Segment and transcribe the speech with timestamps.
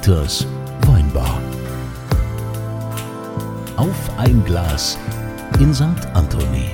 [0.00, 0.46] Dieters
[0.86, 1.42] Weinbar.
[3.76, 4.96] Auf ein Glas
[5.58, 5.84] in St.
[6.14, 6.70] Anthony.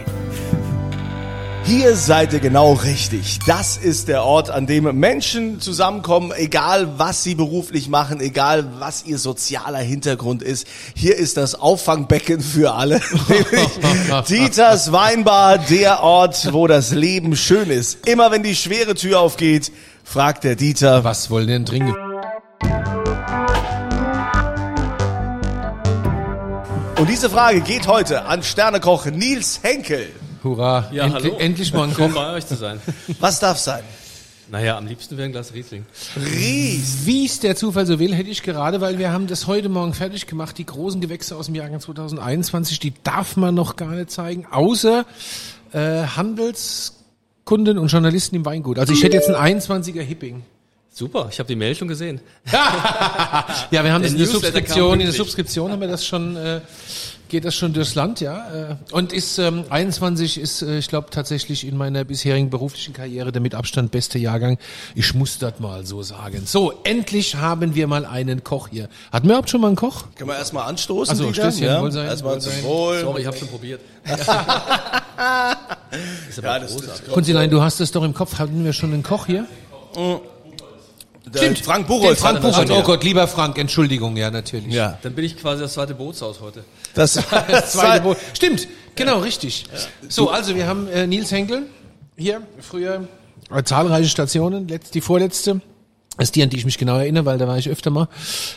[1.64, 3.40] Hier seid ihr genau richtig.
[3.44, 9.04] Das ist der Ort, an dem Menschen zusammenkommen, egal was sie beruflich machen, egal was
[9.04, 10.69] ihr sozialer Hintergrund ist.
[10.94, 13.01] Hier ist das Auffangbecken für alle.
[14.29, 18.06] Dieters Weinbar, der Ort, wo das Leben schön ist.
[18.06, 19.73] Immer wenn die schwere Tür aufgeht,
[20.05, 22.05] fragt der Dieter, Was wollen denn trinken?
[26.98, 30.09] Und diese Frage geht heute an Sternekoch Nils Henkel.
[30.42, 31.36] Hurra, Ja, endlich, hallo.
[31.38, 32.14] endlich mal ein Schön Koch.
[32.14, 32.80] bei euch zu sein.
[33.20, 33.82] Was darf sein?
[34.50, 35.84] Naja, am liebsten wäre ein Glas Riesling.
[36.16, 36.98] Ries.
[37.05, 39.92] Wie es der Zufall so will, hätte ich gerade, weil wir haben das heute Morgen
[39.92, 44.10] fertig gemacht, die großen Gewächse aus dem Jahrgang 2021, die darf man noch gar nicht
[44.10, 45.05] zeigen, außer
[45.72, 48.78] äh, Handelskunden und Journalisten im Weingut.
[48.78, 50.44] Also ich hätte jetzt ein 21er Hipping.
[50.98, 52.22] Super, ich habe die Mail schon gesehen.
[53.70, 55.12] Ja, wir haben das in der Subskription, in der.
[55.14, 56.62] Subskription haben wir das schon, äh,
[57.28, 58.70] geht das schon durchs Land, ja.
[58.70, 63.30] Äh, und ist ähm, 21 ist, äh, ich glaube, tatsächlich in meiner bisherigen beruflichen Karriere
[63.30, 64.56] der mit Abstand beste Jahrgang.
[64.94, 66.44] Ich muss das mal so sagen.
[66.47, 68.88] So, endlich haben wir mal einen Koch hier.
[69.12, 70.05] Hatten wir überhaupt schon mal einen Koch?
[70.16, 71.31] Können wir erstmal anstoßen, Also?
[71.31, 72.53] Stößchen, wohl sein, Erstmal zum.
[72.62, 73.00] Wohl.
[73.00, 73.83] Sorry, ich habe schon probiert.
[74.06, 74.28] ist
[76.38, 77.12] aber Ja, das großartig.
[77.12, 78.38] Kunzilein, du hast es doch im Kopf.
[78.38, 79.44] Hatten wir schon einen Koch hier?
[81.27, 82.20] Der Frank Buchholz.
[82.20, 82.70] Frank das Buchholz.
[82.70, 84.72] Oh Gott, lieber Frank, Entschuldigung, ja, natürlich.
[84.72, 84.98] Ja.
[85.02, 86.64] Dann bin ich quasi das zweite Bootshaus heute.
[86.94, 87.14] Das,
[87.48, 88.16] Das zweite Boot.
[88.32, 89.64] Stimmt, genau, richtig.
[90.08, 91.62] So, also wir haben äh, Nils Henkel
[92.16, 93.08] hier, früher
[93.50, 95.60] äh, zahlreiche Stationen, letzt, die vorletzte
[96.19, 98.08] ist die, an die ich mich genau erinnere, weil da war ich öfter mal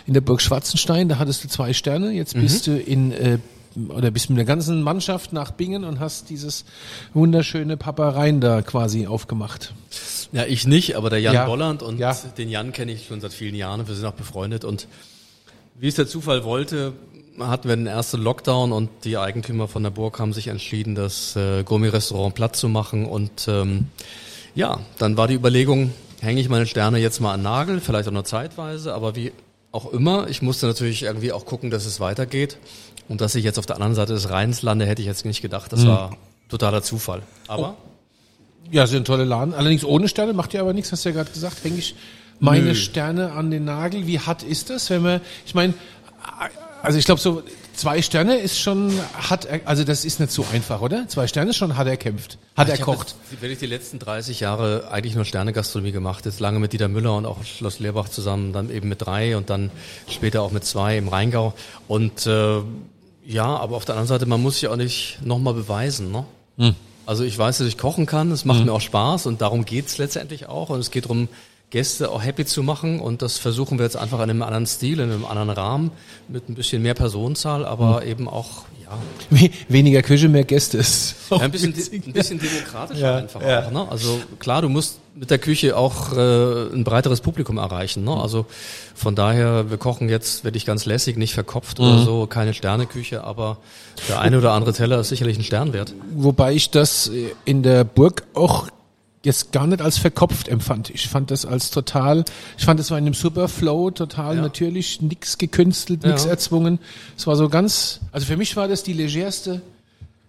[0.05, 3.39] in der Burg Schwarzenstein, da hattest du zwei Sterne, jetzt bist du in äh,
[3.89, 6.65] oder bist mit der ganzen Mannschaft nach Bingen und hast dieses
[7.13, 9.73] wunderschöne Papareien da quasi aufgemacht.
[10.31, 11.45] Ja, ich nicht, aber der Jan Ja.
[11.45, 12.13] Bolland und Ja.
[12.37, 14.87] den Jan kenne ich schon seit vielen Jahren und wir sind auch befreundet und
[15.79, 16.93] wie es der Zufall wollte,
[17.39, 21.35] hatten wir den ersten Lockdown und die Eigentümer von der Burg haben sich entschieden, das
[21.37, 23.87] äh, Gourmet-Restaurant platt zu machen und ähm,
[24.55, 28.13] ja, dann war die Überlegung, hänge ich meine Sterne jetzt mal an Nagel, vielleicht auch
[28.13, 29.31] nur zeitweise, aber wie
[29.71, 32.57] auch immer, ich musste natürlich irgendwie auch gucken, dass es weitergeht
[33.09, 35.41] und dass ich jetzt auf der anderen Seite des Rheins lande, hätte ich jetzt nicht
[35.41, 36.15] gedacht, das war
[36.47, 37.21] totaler Zufall.
[37.47, 37.75] Aber
[38.71, 39.53] Ja, sind tolle Laden.
[39.53, 41.63] Allerdings ohne Sterne macht ja aber nichts, hast du ja gerade gesagt.
[41.63, 41.95] Hänge ich
[42.39, 44.07] meine Sterne an den Nagel.
[44.07, 45.73] Wie hart ist das, wenn man, ich meine,
[46.81, 47.43] also ich glaube so
[47.73, 51.07] zwei Sterne ist schon hat er, also das ist nicht so einfach, oder?
[51.07, 53.15] Zwei Sterne ist schon hat er kämpft, hat er Ich habe kocht.
[53.31, 56.25] jetzt wirklich die letzten 30 Jahre eigentlich nur Sternegastronomie gemacht.
[56.25, 59.49] Jetzt lange mit Dieter Müller und auch Schloss Leerbach zusammen, dann eben mit drei und
[59.49, 59.71] dann
[60.09, 61.53] später auch mit zwei im Rheingau.
[61.87, 62.61] Und äh,
[63.29, 66.11] ja, aber auf der anderen Seite, man muss sich auch nicht nochmal beweisen.
[66.11, 66.25] Ne?
[66.57, 66.75] Hm.
[67.05, 69.97] Also ich weiß, dass ich kochen kann, es macht mir auch Spaß und darum geht's
[69.97, 70.69] letztendlich auch.
[70.69, 71.27] Und es geht darum,
[71.69, 74.99] Gäste auch happy zu machen und das versuchen wir jetzt einfach in einem anderen Stil,
[74.99, 75.91] in einem anderen Rahmen,
[76.27, 78.07] mit ein bisschen mehr Personenzahl, aber Hm.
[78.07, 78.97] eben auch, ja,
[79.29, 81.15] We- Weniger Küche, mehr Gäste ist.
[81.29, 83.67] ja, ein bisschen, ein bisschen demokratischer Ja, einfach ja.
[83.67, 83.71] auch.
[83.71, 83.87] Ne?
[83.89, 88.03] Also klar, du musst mit der Küche auch äh, ein breiteres Publikum erreichen.
[88.03, 88.15] Ne?
[88.15, 88.45] Also
[88.95, 91.85] von daher, wir kochen jetzt wirklich ganz lässig, nicht verkopft Mhm.
[91.85, 93.57] oder so, keine Sterneküche, aber
[94.07, 95.93] der eine oder andere Teller ist sicherlich ein Stern wert.
[96.15, 97.11] Wobei ich das
[97.45, 98.67] in der Burg auch
[99.23, 100.89] jetzt gar nicht als verkopft empfand.
[100.91, 102.23] Ich fand das als total,
[102.57, 104.41] ich fand das war in einem super Flow, total Ja.
[104.41, 106.29] natürlich, nix gekünstelt, nix Ja.
[106.31, 106.79] erzwungen.
[107.17, 109.61] Es war so ganz, also für mich war das die legerste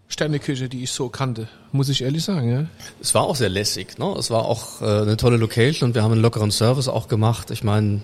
[0.09, 2.51] Sterneküche, die ich so kannte, muss ich ehrlich sagen.
[2.51, 2.67] Ja?
[3.01, 3.97] Es war auch sehr lässig.
[3.99, 4.07] Ne?
[4.19, 7.53] Es war auch äh, eine tolle Location und wir haben einen lockeren Service auch gemacht.
[7.53, 8.01] Ich meine,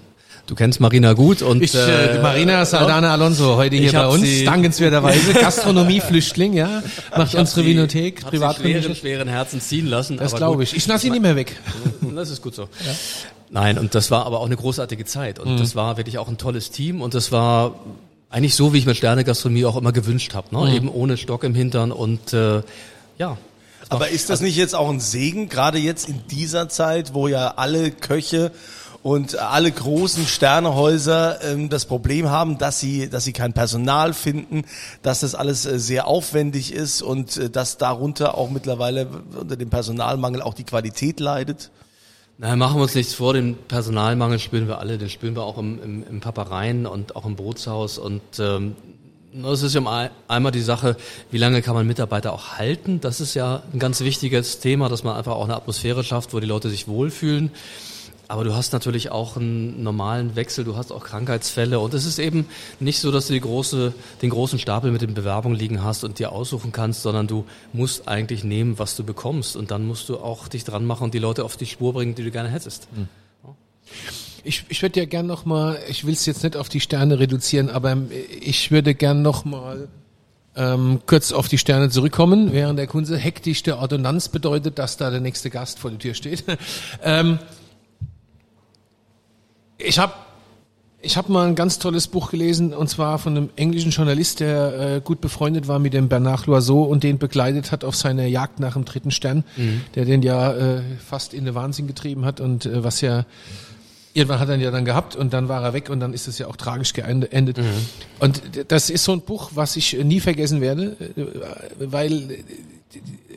[0.47, 4.23] du kennst Marina gut und Ich, äh, die Marina Saldana Alonso, heute hier bei uns,
[4.23, 6.83] sie- dankenswerterweise, Gastronomieflüchtling, ja,
[7.17, 10.17] macht unsere sie- Vinothek, privat schweren, schweren Herzen ziehen lassen.
[10.17, 10.75] Das glaube ich.
[10.77, 11.57] Ich lasse sie nicht mehr weg.
[12.17, 12.69] Das ist gut so.
[13.51, 15.39] Nein, und das war aber auch eine großartige Zeit.
[15.39, 17.03] Und das war wirklich auch ein tolles Team.
[17.03, 17.75] Und das war
[18.31, 20.55] eigentlich so, wie ich mir Sternegastronomie auch immer gewünscht habe.
[20.57, 20.75] Ne?
[20.75, 22.63] Eben ohne Stock im Hintern und äh,
[23.19, 23.37] ja.
[23.91, 27.55] aber ist das nicht jetzt auch ein Segen, gerade jetzt in dieser Zeit, wo ja
[27.57, 28.51] alle Köche
[29.07, 34.65] und alle großen Sternehäuser ähm, das Problem haben, dass sie, dass sie kein Personal finden,
[35.03, 39.07] dass das alles äh, sehr aufwendig ist und äh, dass darunter auch mittlerweile
[39.41, 41.71] unter dem Personalmangel auch die Qualität leidet?
[42.39, 45.59] Na, machen wir uns nichts vor, den Personalmangel spüren wir alle, den spüren wir auch
[45.59, 47.99] im, im, im Papareien und auch im Bootshaus.
[47.99, 48.75] Und ähm,
[49.33, 50.97] das ist ja mal einmal die Sache,
[51.31, 53.01] wie lange kann man Mitarbeiter auch halten?
[53.01, 56.41] Das ist ja ein ganz wichtiges Thema, dass man einfach auch eine Atmosphäre schafft, wo
[56.41, 57.53] die Leute sich wohlfühlen.
[58.29, 62.19] Aber du hast natürlich auch einen normalen Wechsel, du hast auch Krankheitsfälle und es ist
[62.19, 62.47] eben
[62.81, 66.19] nicht so, dass du die große, den großen Stapel mit den Bewerbungen liegen hast und
[66.19, 70.19] dir aussuchen kannst, sondern du musst eigentlich nehmen, was du bekommst und dann musst du
[70.19, 72.89] auch dich dran machen und die Leute auf die Spur bringen, die du gerne hättest.
[74.43, 77.21] Ich, ich würde ja gern noch mal, ich will es jetzt nicht auf die Sterne
[77.21, 77.97] reduzieren, aber
[78.41, 79.89] ich würde gern noch mal
[80.57, 85.11] ähm, kurz auf die Sterne zurückkommen, während der Kunze hektisch der Ordonnanz bedeutet, dass da
[85.11, 86.45] der nächste Gast vor der Tür steht.
[87.05, 87.39] ähm,
[89.79, 90.15] ich habe
[91.03, 94.97] ich hab mal ein ganz tolles Buch gelesen und zwar von einem englischen Journalist, der
[94.97, 98.59] äh, gut befreundet war mit dem Bernard Loiseau und den begleitet hat auf seiner Jagd
[98.61, 99.83] nach dem dritten Stern, mhm.
[99.95, 103.25] der den ja äh, fast in den Wahnsinn getrieben hat und äh, was ja
[104.15, 106.27] irgendwann hat er ihn ja dann gehabt und dann war er weg und dann ist
[106.27, 107.59] es ja auch tragisch geendet.
[107.59, 107.65] Mhm.
[108.19, 111.25] Und das ist so ein Buch, was ich nie vergessen werde, äh,
[111.79, 112.45] weil äh,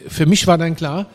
[0.07, 1.07] für mich war dann klar,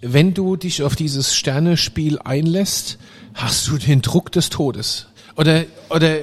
[0.00, 2.98] wenn du dich auf dieses Sternespiel einlässt,
[3.34, 5.06] hast du den Druck des Todes.
[5.36, 6.18] Oder, oder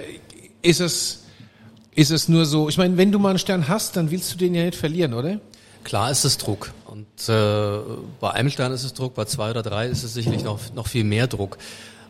[0.62, 1.24] ist es,
[1.94, 4.38] ist es nur so, ich meine, wenn du mal einen Stern hast, dann willst du
[4.38, 5.40] den ja nicht verlieren, oder?
[5.84, 6.74] Klar ist es Druck.
[6.86, 7.80] Und äh,
[8.20, 10.88] bei einem Stern ist es Druck, bei zwei oder drei ist es sicherlich noch, noch
[10.88, 11.58] viel mehr Druck.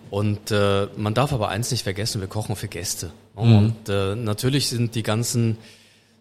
[0.09, 3.12] Und äh, man darf aber eins nicht vergessen, wir kochen für Gäste.
[3.36, 3.57] Mhm.
[3.57, 5.57] Und äh, natürlich sind die ganzen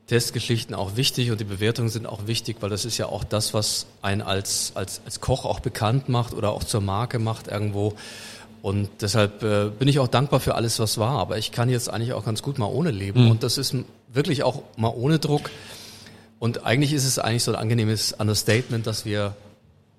[0.06, 3.54] Testgeschichten auch wichtig und die Bewertungen sind auch wichtig, weil das ist ja auch das,
[3.54, 7.94] was einen als, als, als Koch auch bekannt macht oder auch zur Marke macht irgendwo.
[8.64, 11.18] Und deshalb äh, bin ich auch dankbar für alles, was war.
[11.18, 13.24] Aber ich kann jetzt eigentlich auch ganz gut mal ohne leben.
[13.24, 13.30] Mhm.
[13.32, 13.76] Und das ist
[14.10, 15.50] wirklich auch mal ohne Druck.
[16.38, 19.36] Und eigentlich ist es eigentlich so ein angenehmes Understatement, dass wir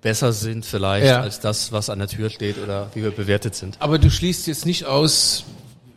[0.02, 1.20] besser sind vielleicht ja.
[1.20, 3.76] als das, was an der Tür steht oder wie wir bewertet sind.
[3.78, 5.44] Aber du schließt jetzt nicht aus,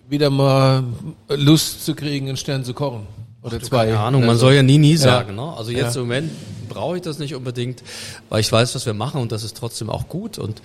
[0.08, 0.84] wieder mal
[1.28, 3.08] Lust zu kriegen, einen Stern zu kochen.
[3.42, 3.86] Oder Ach, zwei.
[3.88, 5.36] Keine Ahnung, man also, soll ja nie, nie sagen.
[5.38, 5.44] Ja.
[5.44, 5.58] Ne?
[5.58, 6.02] Also jetzt ja.
[6.02, 6.32] im Moment
[6.70, 7.84] brauche ich das nicht unbedingt,
[8.30, 10.38] weil ich weiß, was wir machen und das ist trotzdem auch gut.
[10.38, 10.62] Und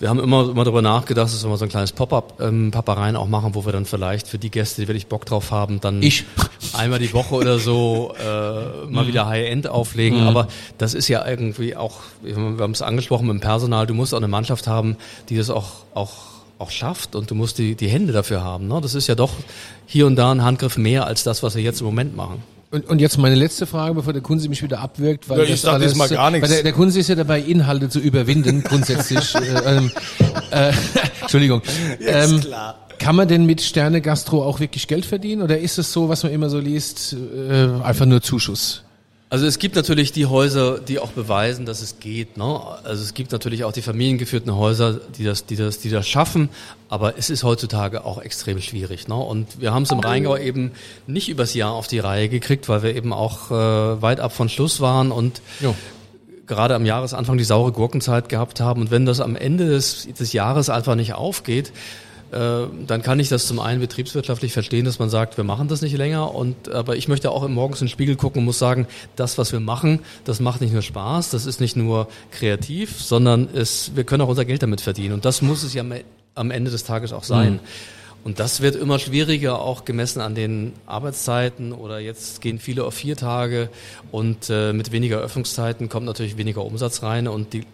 [0.00, 3.16] wir haben immer, immer darüber nachgedacht, dass wir mal so ein kleines Pop-up ähm, Papareien
[3.16, 6.02] auch machen, wo wir dann vielleicht für die Gäste, die wirklich Bock drauf haben, dann
[6.02, 6.24] ich.
[6.74, 8.24] einmal die Woche oder so äh,
[8.90, 9.08] mal mhm.
[9.08, 10.22] wieder High-End auflegen.
[10.22, 10.28] Mhm.
[10.28, 10.48] Aber
[10.78, 14.18] das ist ja irgendwie auch, wir haben es angesprochen mit dem Personal, du musst auch
[14.18, 14.96] eine Mannschaft haben,
[15.28, 18.68] die das auch, auch auch schafft und du musst die, die Hände dafür haben.
[18.68, 18.80] Ne?
[18.80, 19.32] Das ist ja doch
[19.86, 22.42] hier und da ein Handgriff mehr als das, was wir jetzt im Moment machen.
[22.74, 25.60] Und, und jetzt meine letzte Frage, bevor der Kunze mich wieder abwirkt, weil ja, ich
[25.60, 26.48] sag alles, mal gar nichts.
[26.48, 29.32] Weil der, der Kunze ist ja dabei, Inhalte zu überwinden, grundsätzlich.
[29.36, 29.92] äh, ähm,
[30.50, 30.72] äh,
[31.20, 31.62] Entschuldigung.
[32.00, 32.74] Jetzt ähm, klar.
[32.98, 36.24] Kann man denn mit Sterne Gastro auch wirklich Geld verdienen oder ist es so, was
[36.24, 38.82] man immer so liest, äh, einfach nur Zuschuss?
[39.34, 42.36] Also es gibt natürlich die Häuser, die auch beweisen, dass es geht.
[42.36, 42.60] Ne?
[42.84, 46.50] Also es gibt natürlich auch die familiengeführten Häuser, die das, die das, die das schaffen.
[46.88, 49.08] Aber es ist heutzutage auch extrem schwierig.
[49.08, 49.16] Ne?
[49.16, 50.70] Und wir haben es im Rheingau eben
[51.08, 54.48] nicht übers Jahr auf die Reihe gekriegt, weil wir eben auch äh, weit ab von
[54.48, 55.74] Schluss waren und jo.
[56.46, 58.82] gerade am Jahresanfang die saure Gurkenzeit gehabt haben.
[58.82, 61.72] Und wenn das am Ende des, des Jahres einfach nicht aufgeht,
[62.30, 65.96] dann kann ich das zum einen betriebswirtschaftlich verstehen, dass man sagt, wir machen das nicht
[65.96, 66.34] länger.
[66.34, 69.52] Und aber ich möchte auch morgens in den Spiegel gucken und muss sagen, das, was
[69.52, 74.04] wir machen, das macht nicht nur Spaß, das ist nicht nur kreativ, sondern es, wir
[74.04, 75.14] können auch unser Geld damit verdienen.
[75.14, 75.84] Und das muss es ja
[76.34, 77.54] am Ende des Tages auch sein.
[77.54, 77.60] Mhm.
[78.24, 81.72] Und das wird immer schwieriger, auch gemessen an den Arbeitszeiten.
[81.72, 83.68] Oder jetzt gehen viele auf vier Tage
[84.10, 87.64] und äh, mit weniger Öffnungszeiten kommt natürlich weniger Umsatz rein und die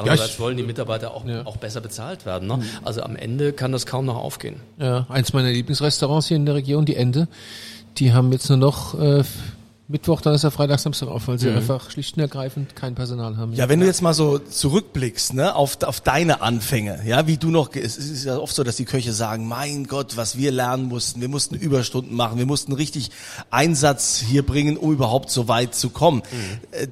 [0.00, 1.46] Andererseits ja, wollen die Mitarbeiter auch, ja.
[1.46, 2.48] auch besser bezahlt werden.
[2.48, 2.60] Ne?
[2.84, 4.56] Also am Ende kann das kaum noch aufgehen.
[4.78, 7.28] Ja, eins meiner Lieblingsrestaurants hier in der Region, die Ende,
[7.98, 9.22] die haben jetzt nur noch äh,
[9.90, 11.56] Mittwoch, dann ist er Freitag, Samstag auf, weil sie mhm.
[11.56, 13.52] einfach schlicht und ergreifend kein Personal haben.
[13.54, 17.50] Ja, wenn du jetzt mal so zurückblickst, ne, auf, auf deine Anfänge, ja, wie du
[17.50, 20.86] noch, es ist ja oft so, dass die Köche sagen, mein Gott, was wir lernen
[20.86, 23.10] mussten, wir mussten Überstunden machen, wir mussten richtig
[23.50, 26.22] Einsatz hier bringen, um überhaupt so weit zu kommen.
[26.30, 26.88] Mhm.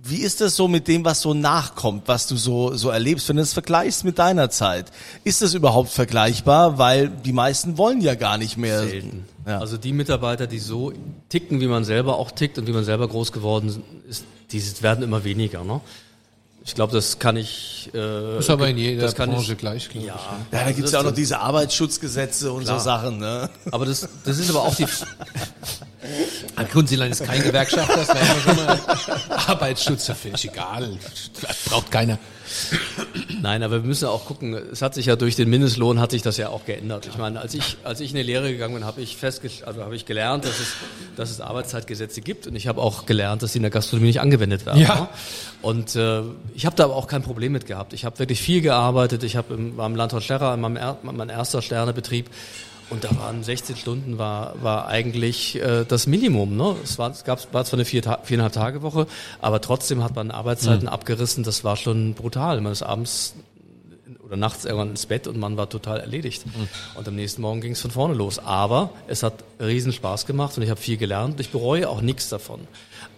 [0.00, 3.36] Wie ist das so mit dem, was so nachkommt, was du so, so erlebst, wenn
[3.36, 4.92] du es vergleichst mit deiner Zeit?
[5.24, 6.78] Ist das überhaupt vergleichbar?
[6.78, 8.86] Weil die meisten wollen ja gar nicht mehr.
[8.86, 9.24] Selten.
[9.44, 9.58] Ja.
[9.58, 10.92] Also die Mitarbeiter, die so
[11.28, 15.02] ticken, wie man selber auch tickt und wie man selber groß geworden ist, die werden
[15.02, 15.64] immer weniger.
[15.64, 15.80] Ne?
[16.68, 17.88] Ich glaube, das kann ich.
[17.94, 20.14] Äh, das ist aber in jeder Branche ich, gleich, glaube ja.
[20.14, 20.52] ich.
[20.52, 22.78] Ja, ja da gibt's ja auch noch diese Arbeitsschutzgesetze und klar.
[22.78, 23.18] so Sachen.
[23.18, 23.48] Ne?
[23.70, 24.86] Aber das, das ist aber auch die.
[26.56, 28.78] An Kunzilein ist kein Gewerkschaft, das wäre schon mal
[29.46, 30.98] Arbeitsschutz, da finde ich egal.
[31.70, 32.18] Braucht keiner.
[33.40, 36.22] Nein, aber wir müssen auch gucken, es hat sich ja durch den Mindestlohn hat sich
[36.22, 37.06] das ja auch geändert.
[37.06, 39.82] Ich meine, als ich, als ich in die Lehre gegangen bin, habe ich festgestellt, also
[39.82, 40.72] habe ich gelernt, dass es,
[41.16, 44.20] dass es Arbeitszeitgesetze gibt und ich habe auch gelernt, dass sie in der Gastronomie nicht
[44.20, 44.80] angewendet werden.
[44.80, 45.08] Ja.
[45.62, 46.22] Und äh,
[46.54, 47.92] ich habe da aber auch kein Problem mit gehabt.
[47.92, 49.22] Ich habe wirklich viel gearbeitet.
[49.24, 52.30] Ich habe im, war im Landhaus Scherrer, in meinem mein erster Sternebetrieb
[52.90, 56.56] und da waren 16 Stunden war, war eigentlich äh, das Minimum.
[56.56, 56.76] Ne?
[56.82, 59.06] Es, war, es gab, war zwar eine vier, viereinhalb Tage Woche,
[59.40, 60.88] aber trotzdem hat man Arbeitszeiten mhm.
[60.88, 61.44] abgerissen.
[61.44, 62.60] Das war schon brutal.
[62.60, 63.34] Man ist abends
[64.24, 66.46] oder nachts irgendwann ins Bett und man war total erledigt.
[66.46, 66.68] Mhm.
[66.94, 68.38] Und am nächsten Morgen ging es von vorne los.
[68.38, 71.40] Aber es hat riesen Spaß gemacht und ich habe viel gelernt.
[71.40, 72.60] Ich bereue auch nichts davon.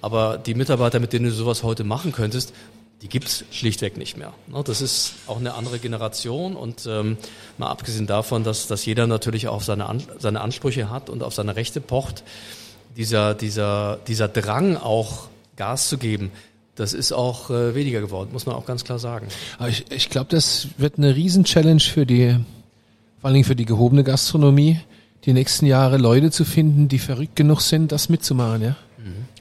[0.03, 2.55] Aber die Mitarbeiter, mit denen du sowas heute machen könntest,
[3.03, 4.33] die gibt's schlichtweg nicht mehr.
[4.47, 7.17] Ne, Das ist auch eine andere Generation und ähm,
[7.57, 11.35] mal abgesehen davon, dass, dass jeder natürlich auch seine, An seine Ansprüche hat und auf
[11.35, 12.23] seine Rechte pocht,
[12.97, 16.31] dieser, dieser, dieser Drang auch Gas zu geben,
[16.75, 19.29] das ist auch äh, weniger geworden, muss man auch ganz klar sagen.
[19.59, 22.37] Aber ich, ich glaube, das wird eine Riesen-Challenge für die,
[23.21, 24.81] vor allen Dingen für die gehobene Gastronomie,
[25.25, 28.77] die nächsten Jahre Leute zu finden, die verrückt genug sind, das mitzumachen, ja.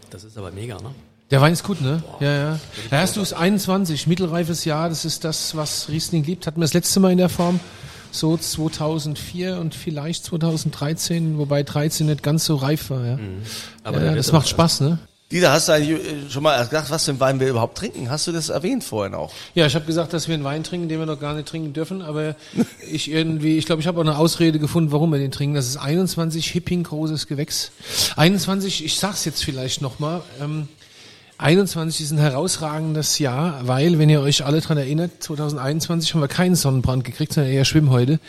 [0.10, 0.92] Das ist aber mega, ne?
[1.32, 2.02] Der Wein ist gut, ne?
[2.20, 2.60] Ja, ja.
[2.90, 6.48] Da hast du es 21, mittelreifes Jahr, das ist das, was Riesling liebt.
[6.48, 7.60] Hatten wir das letzte Mal in der Form
[8.12, 13.20] so 2004 und vielleicht 2013, wobei 13 nicht ganz so reif war, ja.
[13.84, 14.98] Aber ja, das macht Spaß, ne?
[15.32, 18.10] Dieter, hast du eigentlich äh, schon mal gedacht, was für einen Wein wir überhaupt trinken?
[18.10, 19.32] Hast du das erwähnt vorhin auch?
[19.54, 21.72] Ja, ich habe gesagt, dass wir einen Wein trinken, den wir noch gar nicht trinken
[21.72, 22.36] dürfen, aber
[22.92, 25.54] ich irgendwie, ich glaube, ich habe auch eine Ausrede gefunden, warum wir den trinken.
[25.54, 27.72] Das ist 21 Hipping großes Gewächs.
[28.16, 30.68] 21, ich sag's jetzt vielleicht nochmal, ähm,
[31.42, 36.28] 21 ist ein herausragendes Jahr, weil, wenn ihr euch alle dran erinnert, 2021 haben wir
[36.28, 38.20] keinen Sonnenbrand gekriegt, sondern eher Schwimmhäute.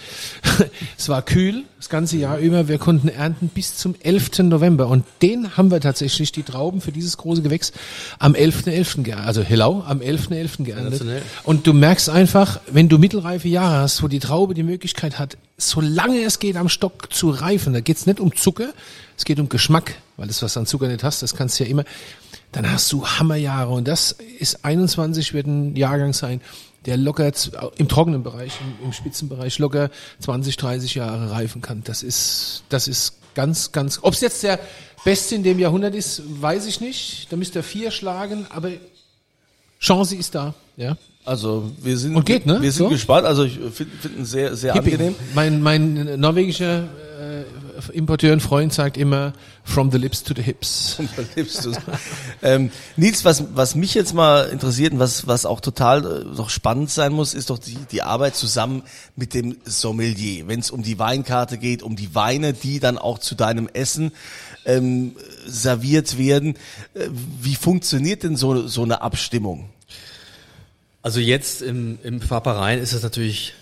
[0.96, 2.68] es war kühl, das ganze Jahr über.
[2.68, 4.38] Wir konnten ernten bis zum 11.
[4.44, 4.86] November.
[4.86, 7.72] Und den haben wir tatsächlich, die Trauben für dieses große Gewächs,
[8.20, 9.02] am 11.11.
[9.02, 9.26] geerntet.
[9.26, 10.62] Also Hellau, am 11.11.
[10.62, 10.98] geerntet.
[10.98, 11.22] Sensationell.
[11.42, 15.36] Und du merkst einfach, wenn du mittelreife Jahre hast, wo die Traube die Möglichkeit hat,
[15.58, 18.72] solange es geht am Stock zu reifen, da geht's nicht um Zucker,
[19.18, 21.64] es geht um Geschmack, weil das, was du an Zucker nicht hast, das kannst du
[21.64, 21.84] ja immer,
[22.52, 26.40] dann hast du Hammerjahre und das ist 21 wird ein Jahrgang sein,
[26.86, 27.30] der locker
[27.76, 29.90] im trockenen Bereich, im, im Spitzenbereich locker
[30.20, 31.82] 20, 30 Jahre reifen kann.
[31.84, 34.58] Das ist, das ist ganz, ganz, ob es jetzt der
[35.04, 37.30] Beste in dem Jahrhundert ist, weiß ich nicht.
[37.30, 38.70] Da müsste er vier schlagen, aber
[39.78, 40.96] Chance ist da, ja.
[41.24, 42.60] Also wir sind Und geht, ne?
[42.62, 42.88] Wir sind So?
[42.88, 43.26] gespannt.
[43.26, 44.94] Also ich finde find ihn sehr sehr Hipping.
[44.94, 45.14] angenehm.
[45.34, 47.44] Mein, mein norwegischer äh,
[47.88, 49.32] Importeur und Freund sagt immer
[49.64, 50.98] from the lips to the hips.
[51.36, 51.80] Lebst du so.
[52.42, 56.50] ähm, Nils, was, was mich jetzt mal interessiert und was, was auch total äh, doch
[56.50, 58.82] spannend sein muss, ist doch die, die Arbeit zusammen
[59.16, 60.46] mit dem Sommelier.
[60.48, 64.12] Wenn es um die Weinkarte geht, um die Weine, die dann auch zu deinem Essen
[64.64, 66.54] ähm, serviert werden.
[66.94, 67.08] Äh,
[67.40, 69.70] wie funktioniert denn so, so eine Abstimmung?
[71.02, 73.54] Also jetzt im, im Papereien ist es natürlich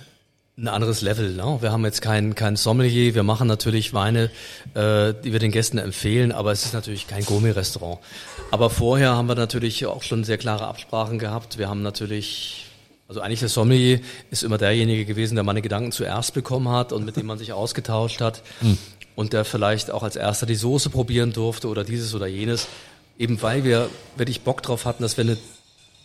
[0.59, 1.35] ein anderes Level.
[1.35, 1.59] Ne?
[1.61, 4.31] Wir haben jetzt kein, kein Sommelier, wir machen natürlich Weine,
[4.75, 8.01] äh, die wir den Gästen empfehlen, aber es ist natürlich kein Gourmet-Restaurant.
[8.51, 11.59] Aber vorher haben wir natürlich auch schon sehr klare Absprachen gehabt.
[11.59, 12.67] Wir haben natürlich,
[13.07, 14.01] also eigentlich der Sommelier
[14.31, 17.53] ist immer derjenige gewesen, der meine Gedanken zuerst bekommen hat und mit dem man sich
[17.53, 18.43] ausgetauscht hat
[19.15, 22.67] und der vielleicht auch als erster die Soße probieren durfte oder dieses oder jenes.
[23.17, 25.39] Eben weil wir wirklich Bock drauf hatten, dass wir eine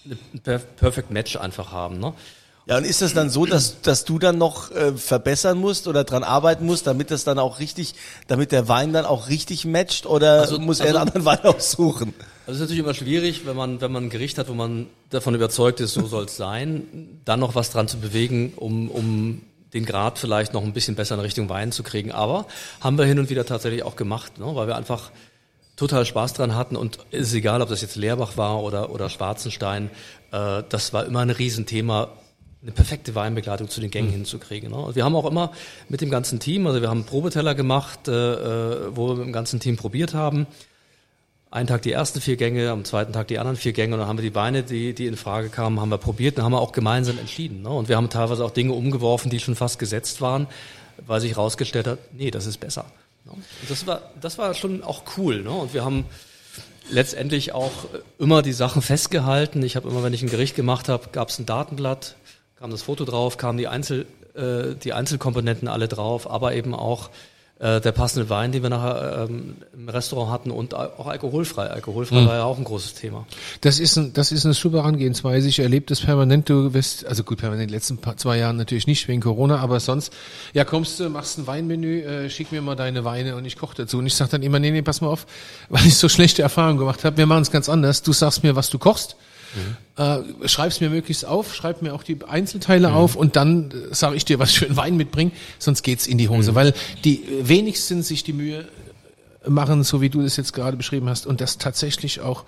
[0.06, 2.00] ein per Perfect Match einfach haben.
[2.00, 2.14] Ne?
[2.66, 6.06] Ja, und ist das dann so, dass, dass du dann noch äh, verbessern musst oder
[6.06, 7.94] dran arbeiten musst, damit das dann auch richtig,
[8.28, 11.40] damit der Wein dann auch richtig matcht oder Also- muss er also- einen anderen Wein
[11.44, 12.14] aussuchen?
[12.46, 14.88] Also es ist natürlich immer schwierig, wenn man, wenn man ein Gericht hat, wo man
[15.10, 19.42] davon überzeugt ist, so soll es sein, dann noch was dran zu bewegen, um, um
[19.74, 22.12] den Grad vielleicht noch ein bisschen besser in Richtung Wein zu kriegen.
[22.12, 22.46] Aber
[22.80, 24.46] haben wir hin und wieder tatsächlich auch gemacht, ne?
[24.56, 25.12] weil wir einfach
[25.76, 29.10] total Spaß dran hatten und es ist egal, ob das jetzt Leerbach war oder, oder
[29.10, 29.90] Schwarzenstein,
[30.32, 32.10] äh, das war immer ein Riesenthema,
[32.64, 34.72] eine perfekte Weinbegleitung zu den Gängen hinzukriegen.
[34.72, 34.92] Ne?
[34.94, 35.52] Wir haben auch immer
[35.90, 39.34] mit dem ganzen Team, also wir haben Probeteller gemacht, äh, äh, wo wir mit dem
[39.34, 40.48] ganzen Team probiert haben.
[41.52, 44.08] Einen Tag die ersten vier Gänge, am zweiten Tag die anderen vier Gänge und dann
[44.08, 46.62] haben wir die Weine, die, die in Frage kamen, haben wir probiert und haben wir
[46.62, 47.64] auch gemeinsam entschieden.
[47.64, 47.70] Ne?
[47.70, 50.48] Und wir haben teilweise auch Dinge umgeworfen, die schon fast gesetzt waren,
[51.06, 52.86] weil sich herausgestellt hat, nee, das ist besser.
[53.26, 53.34] Ne?
[53.68, 55.44] Das war, das war schon auch cool.
[55.44, 55.52] Ne?
[55.52, 56.06] Und wir haben
[56.90, 57.72] letztendlich auch
[58.20, 59.64] immer die Sachen festgehalten.
[59.64, 62.16] Ich habe immer, wenn ich ein Gericht gemacht habe, gab es ein Datenblatt,
[62.64, 64.06] kam das Foto drauf, kamen die, Einzel,
[64.36, 67.10] äh, die Einzelkomponenten alle drauf, aber eben auch
[67.60, 71.68] äh, der passende Wein, den wir nachher ähm, im Restaurant hatten und auch alkoholfrei.
[71.68, 73.28] Alkoholfrei war ja auch ein großes Thema.
[73.60, 75.50] Das ist, ein, das ist eine super Herangehensweise.
[75.50, 76.48] Ich erlebe das permanent.
[76.48, 79.58] Du wirst, also gut, permanent in den letzten paar, zwei Jahren natürlich nicht wegen Corona,
[79.58, 80.14] aber sonst,
[80.54, 83.76] ja, kommst du, machst ein Weinmenü, äh, schick mir mal deine Weine und ich koche
[83.76, 83.98] dazu.
[83.98, 85.26] Und ich sage dann immer, nee, nee, pass mal auf,
[85.68, 87.18] weil ich so schlechte Erfahrungen gemacht habe.
[87.18, 88.04] Wir machen es ganz anders.
[88.04, 89.18] Du sagst mir, was du kochst.
[89.96, 94.16] Äh, schreib's mir möglichst auf, schreib mir auch die Einzelteile auf und dann äh, sage
[94.16, 97.24] ich dir, was ich für einen Wein mitbringe, sonst geht's in die Hose, weil die
[97.24, 98.68] äh, wenigsten sich die Mühe
[99.46, 102.46] äh, machen, so wie du das jetzt gerade beschrieben hast und das tatsächlich auch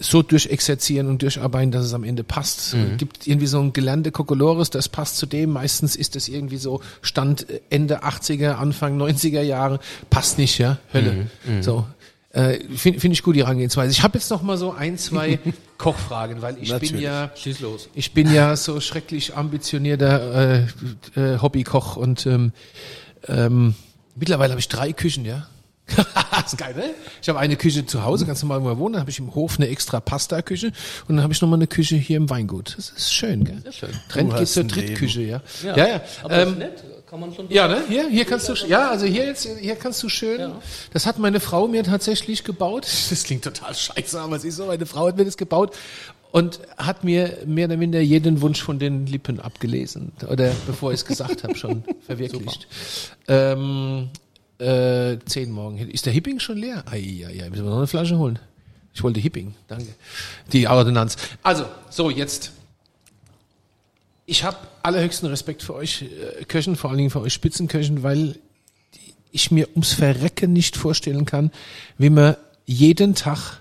[0.00, 2.72] so durchexerzieren und durcharbeiten, dass es am Ende passt.
[2.92, 5.50] Es gibt irgendwie so ein gelernte Kokolores, das passt zu dem.
[5.50, 9.80] Meistens ist es irgendwie so Stand Ende 80er, Anfang 90er Jahre.
[10.08, 10.78] Passt nicht, ja?
[10.92, 11.26] Hölle.
[11.62, 11.84] So.
[12.30, 13.90] Äh, Finde find ich gut, die Herangehensweise.
[13.90, 15.38] Ich habe jetzt noch mal so ein, zwei
[15.78, 17.00] Kochfragen, weil ich bin Natürlich.
[17.04, 17.88] ja Schieß los.
[17.94, 20.66] ich bin ja so schrecklich ambitionierter
[21.16, 22.52] äh, äh, Hobbykoch und ähm,
[23.28, 23.74] ähm,
[24.14, 25.46] mittlerweile habe ich drei Küchen, ja.
[26.44, 26.84] ist geil, ne?
[27.22, 28.92] Ich habe eine Küche zu Hause, ganz normal, wo wir wohnen.
[28.94, 30.72] Dann habe ich im Hof eine extra Pasta-Küche
[31.08, 32.74] und dann habe ich nochmal eine Küche hier im Weingut.
[32.76, 33.62] Das ist schön, gell?
[33.62, 33.90] Sehr schön.
[34.10, 35.40] Trend geht zur Drittküche, ja.
[35.64, 36.00] Ja, ja.
[36.22, 37.50] Aber das Ähm, ist nett, kann man schon.
[37.50, 37.82] ja, ne?
[37.88, 40.52] Hier, hier kannst du, ja, also hier jetzt, hier kannst du schön.
[40.92, 42.86] Das hat meine Frau mir tatsächlich gebaut.
[43.10, 44.66] Das klingt total scheiße, aber es ist so.
[44.66, 45.74] Meine Frau hat mir das gebaut
[46.30, 51.00] und hat mir mehr oder minder jeden Wunsch von den Lippen abgelesen oder bevor ich
[51.00, 52.68] es gesagt habe schon verwirklicht.
[53.26, 54.10] Ähm,
[54.58, 55.78] äh, zehn morgen.
[55.78, 56.84] Ist der Hipping schon leer?
[56.90, 58.38] Ei, ei, ei, müssen wir noch eine Flasche holen?
[58.92, 59.94] Ich wollte Hipping, danke.
[60.52, 61.16] Die Ordnanz.
[61.42, 62.52] Also, so jetzt
[64.28, 68.36] ich habe allerhöchsten Respekt für euch äh, Köchen, vor allen Dingen für euch Spitzenköchen, weil
[69.32, 71.50] ich mir ums Verrecken nicht vorstellen kann,
[71.96, 73.60] wie man jeden Tag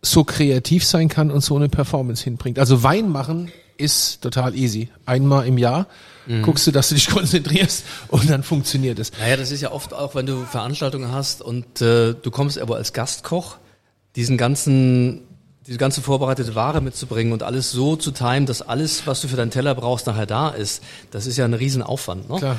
[0.00, 2.58] so kreativ sein kann und so eine Performance hinbringt.
[2.58, 4.88] Also Wein machen ist total easy.
[5.04, 5.88] Einmal im Jahr
[6.42, 9.12] guckst du, dass du dich konzentrierst und dann funktioniert es.
[9.18, 12.76] Naja, das ist ja oft auch, wenn du Veranstaltungen hast und äh, du kommst aber
[12.76, 13.58] als Gastkoch,
[14.16, 15.22] diesen ganzen,
[15.66, 19.36] diese ganze vorbereitete Ware mitzubringen und alles so zu timen, dass alles, was du für
[19.36, 20.82] deinen Teller brauchst, nachher da ist.
[21.10, 22.28] Das ist ja ein Riesenaufwand.
[22.28, 22.36] Ne?
[22.38, 22.56] Klar.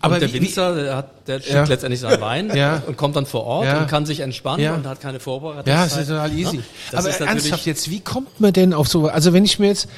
[0.00, 1.64] Aber Aber der wie- Winzer, der hat, der schickt Ja.
[1.64, 2.80] letztlich seinen Wein Ja.
[2.86, 3.80] und kommt dann vor Ort Ja.
[3.80, 5.66] und kann sich entspannen und hat keine Vorbereitung.
[5.66, 6.60] Ja, das ist total easy.
[6.92, 9.88] Das Aber ernsthaft jetzt, wie kommt man denn auf so, also wenn ich mir jetzt,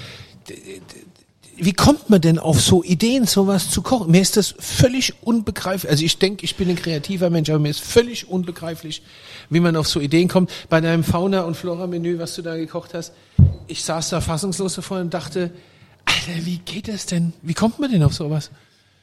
[1.59, 4.11] wie kommt man denn auf so Ideen, sowas zu kochen?
[4.11, 5.91] Mir ist das völlig unbegreiflich.
[5.91, 9.03] Also ich denke, ich bin ein kreativer Mensch, aber mir ist völlig unbegreiflich,
[9.51, 10.51] wie man auf so Ideen kommt.
[10.69, 13.13] Bei deinem Fauna- und Flora-Menü, was du da gekocht hast,
[13.67, 15.51] ich saß da fassungslos davor und dachte,
[16.05, 17.33] Alter, wie geht das denn?
[17.43, 18.51] Wie kommt man denn auf sowas?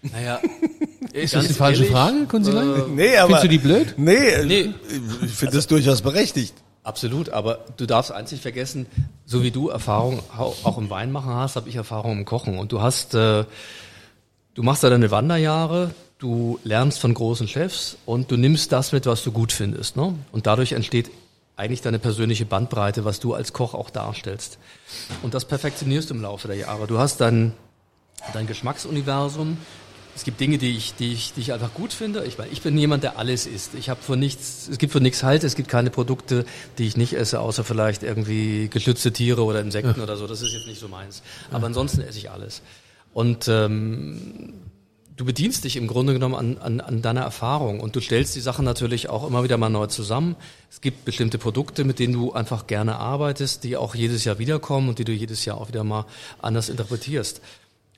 [0.01, 0.39] Naja,
[1.13, 2.67] Ist das die falsche ehrlich, Frage, Kunzilein?
[2.69, 3.27] äh, Nee, aber.
[3.39, 3.93] Findest du die blöd?
[3.97, 4.73] Nee, Nee.
[5.23, 6.53] ich finde das durchaus berechtigt.
[6.83, 8.87] Absolut, aber du darfst nicht vergessen,
[9.25, 12.57] so wie du Erfahrung au- auch im Weinmachen hast, habe ich Erfahrung im Kochen.
[12.57, 13.45] Und du hast, äh,
[14.53, 19.05] du machst da deine Wanderjahre, du lernst von großen Chefs und du nimmst das mit,
[19.05, 19.95] was du gut findest.
[19.95, 20.13] Ne?
[20.33, 21.09] Und dadurch entsteht
[21.55, 24.57] eigentlich deine persönliche Bandbreite, was du als Koch auch darstellst.
[25.21, 26.87] Und das perfektionierst du im Laufe der Jahre.
[26.87, 27.53] Du hast dein,
[28.33, 29.57] dein Geschmacksuniversum.
[30.15, 32.25] Es gibt Dinge, die ich, die ich, die ich einfach gut finde.
[32.25, 33.73] Ich meine, ich bin jemand, der alles isst.
[33.73, 35.43] Ich habe von nichts, es gibt von nichts Halt.
[35.43, 36.45] Es gibt keine Produkte,
[36.77, 40.27] die ich nicht esse, außer vielleicht irgendwie geschützte Tiere oder Insekten oder so.
[40.27, 41.23] Das ist jetzt nicht so meins.
[41.51, 42.61] Aber ansonsten esse ich alles.
[43.13, 44.53] Und ähm,
[45.15, 48.39] du bedienst dich im Grunde genommen an, an, an deiner Erfahrung und du stellst die
[48.39, 50.35] Sachen natürlich auch immer wieder mal neu zusammen.
[50.69, 54.89] Es gibt bestimmte Produkte, mit denen du einfach gerne arbeitest, die auch jedes Jahr wiederkommen
[54.89, 56.05] und die du jedes Jahr auch wieder mal
[56.41, 57.41] anders interpretierst.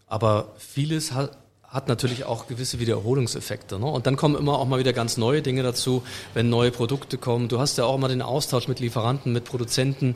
[0.07, 1.37] Aber vieles hat,
[1.75, 3.77] hat natürlich auch gewisse Wiederholungseffekte.
[3.77, 3.85] Ne?
[3.85, 7.49] Und dann kommen immer auch mal wieder ganz neue Dinge dazu, wenn neue Produkte kommen.
[7.49, 10.15] Du hast ja auch immer den Austausch mit Lieferanten, mit Produzenten.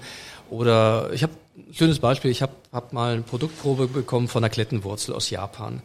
[0.50, 4.50] Oder ich habe ein schönes Beispiel, ich habe hab mal eine Produktprobe bekommen von einer
[4.50, 5.82] Klettenwurzel aus Japan.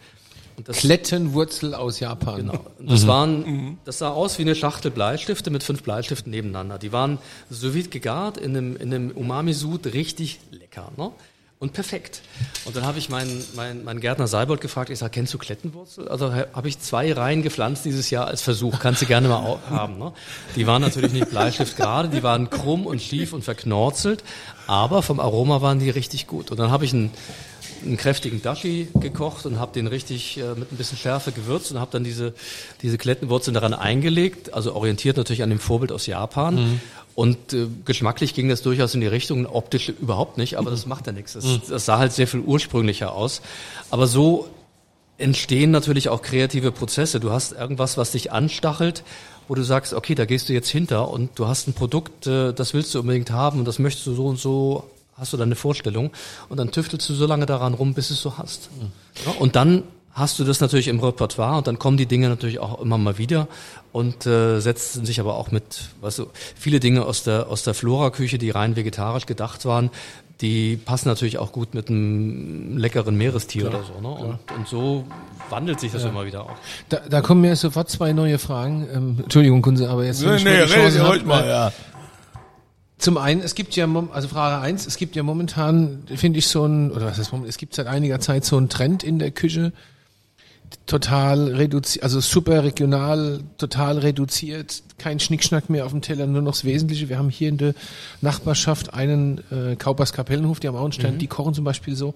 [0.64, 2.37] Klettenwurzel aus Japan.
[2.37, 2.64] Genau.
[2.78, 6.78] Und Das waren, das sah aus wie eine Schachtel Bleistifte mit fünf Bleistiften nebeneinander.
[6.78, 7.18] Die waren
[7.50, 11.10] so vide gegart in einem, in einem Umami-Sud richtig lecker, ne?
[11.64, 12.20] Und perfekt.
[12.66, 16.09] Und dann habe ich meinen, meinen, meinen Gärtner Seibold gefragt, ich sage, kennst du Klettenwurzel?
[16.09, 18.81] Also habe ich zwei Reihen gepflanzt dieses Jahr als Versuch.
[18.81, 19.96] Kannst du gerne mal haben.
[19.96, 20.12] Ne?
[20.57, 24.22] Die waren natürlich nicht Bleistift gerade, die waren krumm und schief und verknorzelt,
[24.66, 26.50] aber vom Aroma waren die richtig gut.
[26.50, 27.12] Und dann habe ich einen,
[27.83, 31.81] einen kräftigen Dashi gekocht und habe den richtig äh, mit ein bisschen Schärfe gewürzt und
[31.81, 32.35] habe dann diese,
[32.83, 36.81] diese Klettenwurzeln daran eingelegt, also orientiert natürlich an dem Vorbild aus Japan.
[37.14, 41.07] Und äh, geschmacklich ging das durchaus in die Richtung, optisch überhaupt nicht, aber das macht
[41.07, 41.35] ja nichts.
[41.35, 43.40] Das, das sah halt sehr viel ursprünglicher aus.
[43.90, 44.48] Aber so
[45.16, 47.20] entstehen natürlich auch kreative Prozesse.
[47.20, 49.05] Du hast irgendwas, was dich anstachelt,
[49.46, 52.53] wo du sagst, okay, da gehst du jetzt hinter und du hast ein Produkt, äh,
[52.53, 55.55] das willst du unbedingt haben und das möchtest du so und so, hast du deine
[55.55, 56.11] Vorstellung
[56.48, 58.70] und dann tüftelst du so lange daran rum, bis es so hast.
[59.24, 62.61] Ja, und dann hast du das natürlich im Repertoire und dann kommen die Dinge natürlich
[62.61, 63.48] auch immer mal wieder
[63.92, 67.74] und äh, setzen sich aber auch mit, weißt du, viele Dinge aus der aus der
[67.74, 69.90] Flora-Küche, die rein vegetarisch gedacht waren,
[70.40, 74.00] die passen natürlich auch gut mit einem leckeren Meerestier oder so.
[74.00, 74.09] Ne?
[74.09, 75.05] Und, und so
[75.50, 76.57] wandelt sich das immer wieder auch.
[76.88, 78.88] Da, da kommen mir sofort zwei neue Fragen.
[78.92, 81.72] Ähm, Entschuldigung, Kunze, aber jetzt Nee, ich nee, hab, ruhig mal, äh, ja.
[82.98, 86.64] Zum einen, es gibt ja, also Frage eins, es gibt ja momentan, finde ich so
[86.64, 89.31] ein, oder was heißt momentan, es gibt seit einiger Zeit so einen Trend in der
[89.31, 89.72] Küche,
[90.87, 96.53] total reduziert, also super regional, total reduziert, kein Schnickschnack mehr auf dem Teller, nur noch
[96.53, 97.09] das Wesentliche.
[97.09, 97.74] Wir haben hier in der
[98.20, 102.14] Nachbarschaft einen äh, Kaupers Kapellenhof, die haben auch einen Stand, die kochen zum Beispiel so.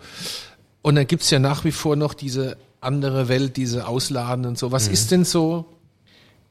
[0.82, 4.70] Und dann gibt's ja nach wie vor noch diese andere Welt, diese Ausladen und so.
[4.70, 5.64] Was ist denn so,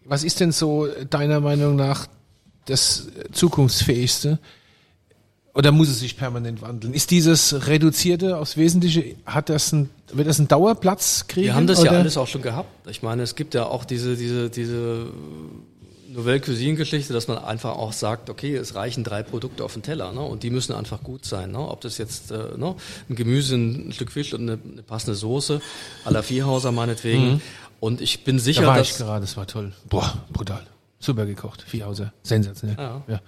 [0.03, 2.07] was ist denn so deiner Meinung nach
[2.65, 4.39] das zukunftsfähigste?
[5.57, 6.93] Oder muss es sich permanent wandeln?
[6.93, 11.47] Ist dieses Reduzierte aufs Wesentliche, hat das ein, wird das einen Dauerplatz kriegen?
[11.47, 11.93] Wir haben das oder?
[11.93, 12.69] ja alles auch schon gehabt.
[12.87, 15.07] Ich meine, es gibt ja auch diese, diese, diese
[16.09, 20.11] Nouvelle Cuisine-Geschichte, dass man einfach auch sagt, okay, es reichen drei Produkte auf den Teller,
[20.11, 20.21] ne?
[20.21, 21.59] Und die müssen einfach gut sein, ne?
[21.59, 22.75] Ob das jetzt äh, ne?
[23.09, 25.59] ein Gemüse, ein Stück Fisch und eine, eine passende Soße,
[26.05, 27.33] à la Vierhauser meinetwegen.
[27.33, 27.41] Mhm.
[27.79, 29.73] Und ich bin sicher, Da war dass ich gerade, das war toll.
[29.89, 30.61] Boah, brutal.
[30.99, 31.63] Super gekocht.
[31.67, 32.11] Viehhauser.
[32.23, 32.77] Sensationell.
[32.77, 33.01] Ja.
[33.07, 33.19] ja.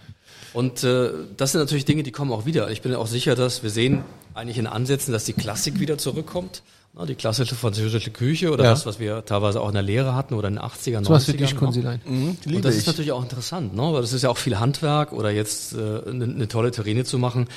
[0.54, 2.70] Und äh, das sind natürlich Dinge, die kommen auch wieder.
[2.72, 4.04] Ich bin auch sicher, dass wir sehen
[4.34, 6.64] eigentlich in Ansätzen, dass die Klassik wieder zurückkommt.
[6.96, 8.72] Na, die klassische französische Küche oder Ja.
[8.72, 11.04] das, was wir teilweise auch in der Lehre hatten oder in den 80er, 90ern.
[11.06, 11.60] So was für dich, ne?
[11.60, 12.02] Konsilein.
[12.08, 13.82] Und das ist natürlich auch interessant, ne?
[13.94, 17.20] weil das ist ja auch viel Handwerk oder jetzt äh, eine, eine tolle Terrine zu
[17.20, 17.48] machen,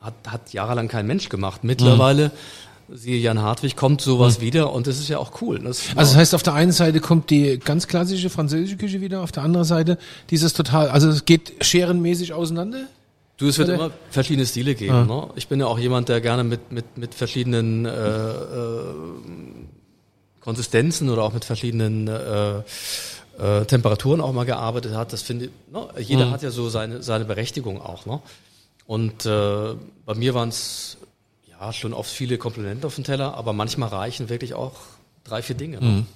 [0.00, 1.62] hat, hat jahrelang kein Mensch gemacht.
[1.62, 2.32] Mittlerweile,
[2.94, 5.58] siehe Jan Hartwig, kommt sowas wieder und das ist ja auch cool.
[5.58, 9.22] Das, Also das heißt, auf der einen Seite kommt die ganz klassische französische Küche wieder,
[9.22, 9.98] auf der anderen Seite
[10.30, 12.86] dieses total, also es geht scherenmäßig auseinander.
[13.38, 13.76] Du, es wird Oder?
[13.76, 15.06] immer verschiedene Stile geben.
[15.06, 15.28] Ne?
[15.34, 18.84] Ich bin ja auch jemand, der gerne mit, mit, mit verschiedenen äh, äh,
[20.40, 22.58] Konsistenzen oder auch mit verschiedenen äh,
[23.38, 25.12] äh, Temperaturen auch mal gearbeitet hat.
[25.12, 25.88] Das finde ich, ne?
[25.98, 28.06] jeder hat ja so seine, seine Berechtigung auch.
[28.06, 28.20] Ne?
[28.86, 29.74] Und äh,
[30.04, 30.98] bei mir waren es
[31.62, 34.72] ja schon oft viele Komponenten auf dem Teller, aber manchmal reichen wirklich auch
[35.24, 35.80] drei, vier Dinge.
[35.80, 36.06] Ne?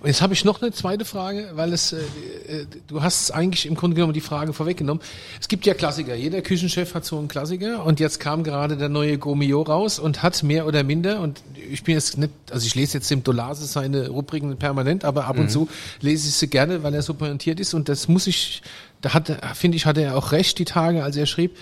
[0.00, 2.00] Und jetzt habe ich noch eine zweite Frage, weil es, äh,
[2.46, 5.02] äh, du hast eigentlich im Grunde genommen die Frage vorweggenommen.
[5.40, 6.14] Es gibt ja Klassiker.
[6.14, 10.22] Jeder Küchenchef hat so einen Klassiker und jetzt kam gerade der neue Gomio raus und
[10.22, 13.64] hat mehr oder minder und ich bin jetzt nicht, also ich lese jetzt dem Dolase
[13.64, 15.66] seine Rubriken permanent, aber ab und zu
[16.02, 18.60] lese ich sie gerne, weil er so pointiert ist und das muss ich,
[19.00, 21.56] da hat, finde ich, hatte er auch recht die Tage, als er schrieb,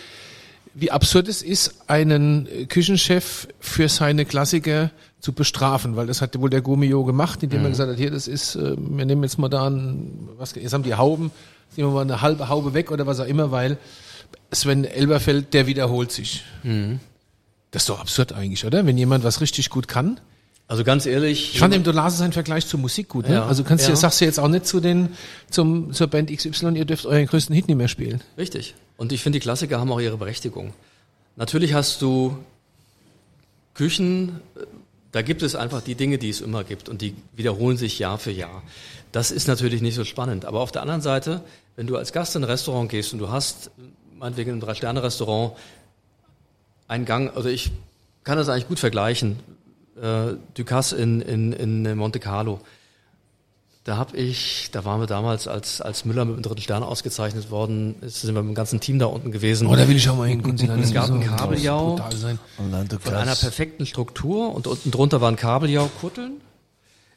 [0.75, 6.39] wie absurd es ist, einen äh, Küchenchef für seine Klassiker zu bestrafen, weil das hat
[6.41, 9.39] wohl der Gomio gemacht, indem er gesagt hat, hier, das ist, äh, wir nehmen jetzt
[9.39, 11.31] mal da ein, was, jetzt haben die Hauben,
[11.69, 13.77] jetzt nehmen wir mal eine halbe Haube weg oder was auch immer, weil
[14.51, 16.45] Sven Elberfeld, der wiederholt sich.
[17.71, 18.85] Das ist doch absurd eigentlich, oder?
[18.85, 20.21] Wenn jemand was richtig gut kann.
[20.73, 23.35] Also ganz ehrlich, Ich fand im Dolase seinen Vergleich zur Musik gut, ne?
[23.35, 23.97] Ja, Also kannst du, ja.
[23.97, 25.11] sagst du jetzt auch nicht zu den,
[25.51, 28.23] zum, zur Band XY, ihr dürft euren größten Hit nicht mehr spielen.
[28.39, 28.75] Richtig.
[28.97, 30.73] Und ich finde, die Klassiker haben auch ihre Berechtigung.
[31.37, 32.39] Natürlich hast du
[33.75, 34.41] Küchen,
[35.13, 38.17] da gibt es einfach die Dinge, die es immer gibt und die wiederholen sich Jahr
[38.17, 38.63] für Jahr.
[39.13, 40.47] Das ist natürlich nicht so spannend.
[40.47, 41.43] Aber auf der anderen Seite,
[41.77, 43.71] wenn du als Gast in ein Restaurant gehst und du hast,
[44.19, 45.53] meinetwegen in einem Drei-Sterne-Restaurant,
[46.89, 47.73] einen Gang, also ich
[48.25, 49.37] kann das eigentlich gut vergleichen,
[50.01, 52.61] äh, Ducasse in, in, in Monte Carlo.
[53.85, 57.51] Da hab ich, da waren wir damals, als, als Müller mit dem dritten Stern ausgezeichnet
[57.51, 59.67] worden, ist, sind wir mit dem ganzen Team da unten gewesen.
[59.67, 60.41] Oh, da will ich auch mal hin.
[60.81, 66.41] Es gab ein Kabeljau von einer perfekten Struktur und unten drunter waren Kabeljau-Kutteln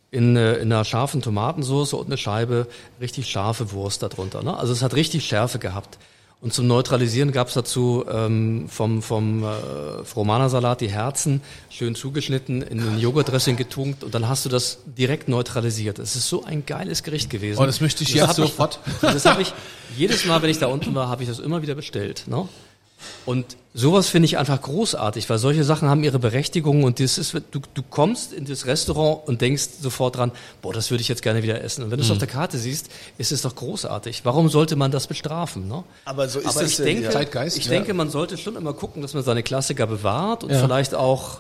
[0.09, 2.67] in, äh, in einer scharfen Tomatensauce und eine Scheibe
[2.99, 4.41] richtig scharfe Wurst darunter.
[4.41, 4.57] Ne?
[4.57, 5.99] Also es hat richtig Schärfe gehabt.
[6.45, 12.61] Und zum Neutralisieren gab es dazu ähm, vom, vom äh, Fromana-Salat die Herzen schön zugeschnitten,
[12.61, 15.97] in ein Joghurtdressing getunkt und dann hast du das direkt neutralisiert.
[15.97, 17.59] Es ist so ein geiles Gericht gewesen.
[17.59, 18.77] Oh, das möchte ich jetzt ich- sofort.
[19.01, 19.55] Das habe ich
[19.97, 22.25] jedes Mal, wenn ich da unten war, habe ich das immer wieder bestellt.
[22.27, 22.47] Ne?
[23.25, 27.33] Und sowas finde ich einfach großartig, weil solche Sachen haben ihre Berechtigung und das ist,
[27.51, 31.21] du, du kommst in das Restaurant und denkst sofort dran, boah, das würde ich jetzt
[31.21, 31.83] gerne wieder essen.
[31.83, 32.13] Und wenn du es Mhm.
[32.13, 34.23] auf der Karte siehst, ist es doch großartig.
[34.25, 35.67] Warum sollte man das bestrafen?
[35.67, 35.83] Ne?
[36.05, 37.09] Aber so ist Aber das ich denke.
[37.09, 37.71] Zeitgeist, ich ja.
[37.71, 40.61] denke, man sollte schon immer gucken, dass man seine Klassiker bewahrt und Ja.
[40.61, 41.39] vielleicht auch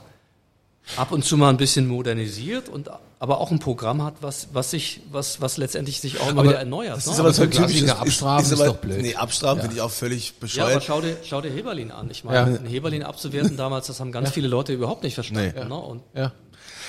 [0.97, 4.71] ab und zu mal ein bisschen modernisiert und aber auch ein Programm hat, was was
[4.71, 6.97] sich was was letztendlich sich auch immer Aber wieder erneuert.
[6.97, 7.13] Das ne?
[7.13, 9.01] ist aber so so ein typisches abstrafen ist aber, doch blöd.
[9.01, 10.41] Nee, abstrafen finde ich auch völlig Ja, aber
[10.75, 10.83] bescheuert.
[10.83, 12.09] schau dir, schau dir Heberlin an.
[12.11, 12.69] Ich meine, Ja.
[12.69, 15.53] Heberlin abzuwerten damals, das haben ganz viele Leute überhaupt nicht verstanden.
[15.55, 15.63] Nee.
[15.65, 15.75] Ne?
[15.75, 16.31] Und Ja.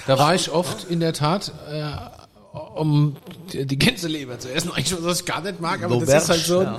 [0.06, 1.82] Da war ich oft in der Tat, äh,
[2.74, 3.16] um
[3.52, 4.70] die Gänseleber zu essen.
[4.72, 6.78] Eigentlich, was ich gar nicht mag, aber das ist halt so ein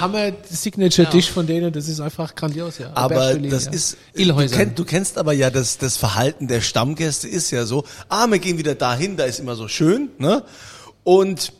[0.00, 1.72] Hammer-Signature-Dish von denen.
[1.72, 2.90] Das ist einfach grandios, ja.
[2.94, 3.72] Aber das ja.
[3.72, 4.56] ist, du, Ilhäuser.
[4.56, 8.38] kenn, du kennst aber ja das, das Verhalten der Stammgäste ist ja so, ah, wir
[8.38, 10.44] gehen wieder dahin, da ist immer so schön, ne?
[11.04, 11.52] Und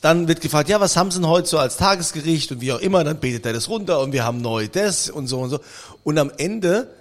[0.00, 2.80] dann wird gefragt, ja, was haben sie denn heute so als Tagesgericht und wie auch
[2.80, 5.60] immer, dann betet er das runter und wir haben neu das und so und so.
[6.04, 6.97] Und am Ende äh,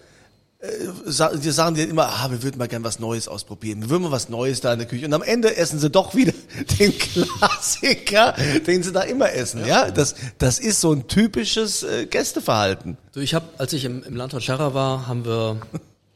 [0.59, 3.81] die sagen dir immer, ah, wir würden mal gern was Neues ausprobieren.
[3.81, 5.05] Wir würden mal was Neues da in der Küche.
[5.05, 6.33] Und am Ende essen sie doch wieder
[6.79, 8.33] den Klassiker,
[8.65, 9.65] den sie da immer essen.
[9.67, 12.97] Ja, das, das ist so ein typisches äh, Gästeverhalten.
[13.13, 15.61] du, ich habe, als ich im, im Landhaus Scherrer war, haben wir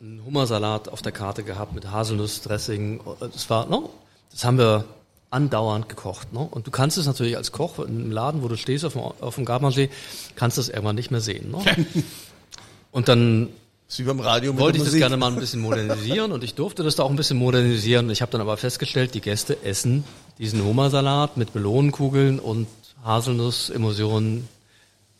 [0.02, 3.00] einen Hummersalat auf der Karte gehabt mit Haselnussdressing.
[3.20, 3.84] Das war, ne?
[4.32, 4.86] Das haben wir
[5.30, 6.34] andauernd gekocht.
[6.34, 6.40] Ne?
[6.40, 9.36] Und du kannst es natürlich als Koch im Laden, wo du stehst auf dem, auf
[9.36, 9.90] dem Gartmansee,
[10.36, 11.52] kannst du es irgendwann nicht mehr sehen.
[11.52, 11.60] Ne?
[12.92, 13.50] Und dann
[13.92, 16.56] Das ist wie beim Radio wollte ich das gerne mal ein bisschen modernisieren und ich
[16.56, 18.10] durfte das da auch ein bisschen modernisieren.
[18.10, 20.06] Ich habe dann aber festgestellt, die Gäste essen
[20.38, 22.68] diesen Hummersalat mit Melonenkugeln und
[23.04, 24.48] Haselnuss-Emulsionen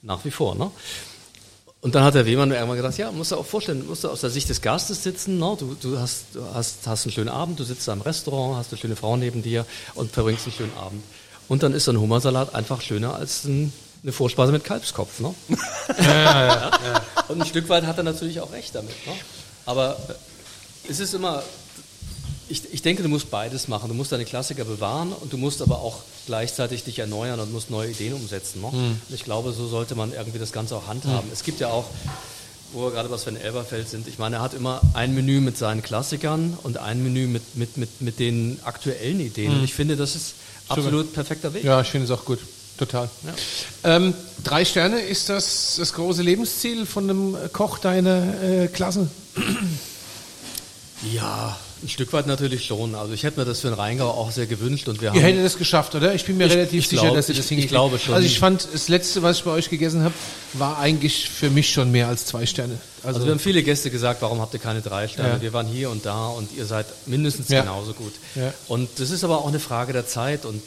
[0.02, 0.56] nach wie vor.
[0.56, 0.72] Ne?
[1.82, 4.08] Und dann hat der Wehmann mir irgendwann gedacht, ja, musst du auch vorstellen, musst du
[4.08, 5.58] aus der Sicht des Gastes sitzen, ne?
[5.60, 8.72] du, du, hast, du hast, hast einen schönen Abend, du sitzt da im Restaurant, hast
[8.72, 11.04] eine schöne Frau neben dir und verbringst einen schönen Abend.
[11.50, 13.74] Und dann ist so ein Hummersalat einfach schöner als ein,
[14.04, 15.20] eine Vorspeise mit Kalbskopf.
[15.20, 15.34] Ne?
[17.28, 18.96] Und ein Stück weit hat er natürlich auch recht damit.
[19.06, 19.14] Ne?
[19.66, 19.98] Aber
[20.90, 21.44] es ist immer,
[22.50, 23.90] ich, ich denke, du musst beides machen.
[23.90, 27.70] Du musst deine Klassiker bewahren und du musst aber auch gleichzeitig dich erneuern und musst
[27.70, 28.62] neue Ideen umsetzen.
[28.62, 28.68] Ne?
[28.68, 31.30] Und ich glaube, so sollte man irgendwie das Ganze auch handhaben.
[31.32, 31.86] Es gibt ja auch,
[32.74, 35.58] wo wir gerade bei Sven Elberfeld sind, ich meine, er hat immer ein Menü mit
[35.58, 39.52] seinen Klassikern und ein Menü mit, mit, mit, mit den aktuellen Ideen.
[39.54, 40.34] Und ich finde, das ist
[40.70, 41.64] absolut perfekter Weg.
[41.64, 42.40] Ja, ich finde es auch gut.
[42.82, 43.08] Total.
[43.84, 49.08] Ähm, drei Sterne, ist das das große Lebensziel von einem Koch deiner äh, Klasse?
[51.14, 52.96] Ja, ein Stück weit natürlich schon.
[52.96, 55.22] Also ich hätte mir das für den Rheingau auch sehr gewünscht und wir Ihr haben
[55.22, 56.16] hättet es geschafft, oder?
[56.16, 57.96] Ich bin mir Ich- relativ ich sicher, glaub- dass ihr ich- das ich hingekriegt glaube
[57.98, 58.06] habt.
[58.06, 58.16] schon.
[58.16, 60.14] Also ich fand, das Letzte, was ich bei euch gegessen habe,
[60.54, 62.80] war eigentlich für mich schon mehr als zwei Sterne.
[63.04, 65.34] Also, Also wir haben viele Gäste gesagt, warum habt ihr keine drei Sterne?
[65.36, 65.42] Ja.
[65.42, 67.62] Wir waren hier und da und ihr seid mindestens Ja.
[67.62, 68.14] genauso gut.
[68.36, 68.52] Ja.
[68.68, 70.62] Und das ist aber auch eine Frage der Zeit und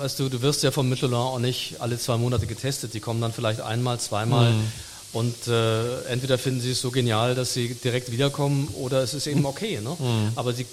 [0.00, 2.94] weißt du, du wirst ja vom Michelin auch nicht alle zwei Monate getestet.
[2.94, 4.64] Die kommen dann vielleicht einmal, zweimal Mhm.
[5.12, 9.26] und äh, entweder finden sie es so genial, dass sie direkt wiederkommen oder es ist
[9.26, 9.80] eben okay.
[9.82, 9.96] Ne?
[9.98, 10.32] Mhm.
[10.36, 10.66] Aber sie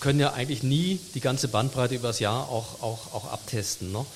[0.00, 3.92] können ja eigentlich nie die ganze Bandbreite übers Jahr auch, auch, auch abtesten.
[3.92, 4.06] Ne?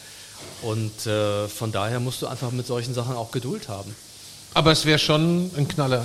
[0.62, 3.94] Und äh, von daher musst du einfach mit solchen Sachen auch Geduld haben.
[4.54, 6.04] aber es wäre schon ein Knaller.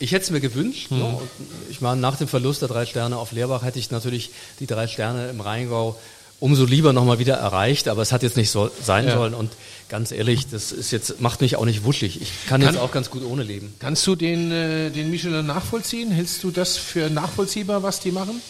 [0.00, 0.90] Ich hätte es mir gewünscht.
[0.90, 1.04] Ne?
[1.04, 1.28] Und
[1.70, 4.86] ich meine, nach dem Verlust der drei Sterne auf Leerbach hätte ich natürlich die drei
[4.88, 5.96] Sterne im Rheingau
[6.40, 9.14] umso lieber nochmal wieder erreicht, aber es hat jetzt nicht so sein Ja.
[9.14, 9.34] sollen.
[9.34, 9.50] Und
[9.88, 12.20] ganz ehrlich, das ist jetzt, macht mich auch nicht wuschig.
[12.20, 13.72] Ich kann, Kann- jetzt auch ganz gut ohne leben.
[13.78, 16.10] Kannst du den, äh, den Michelin nachvollziehen?
[16.10, 18.40] Hältst du das für nachvollziehbar, was die machen?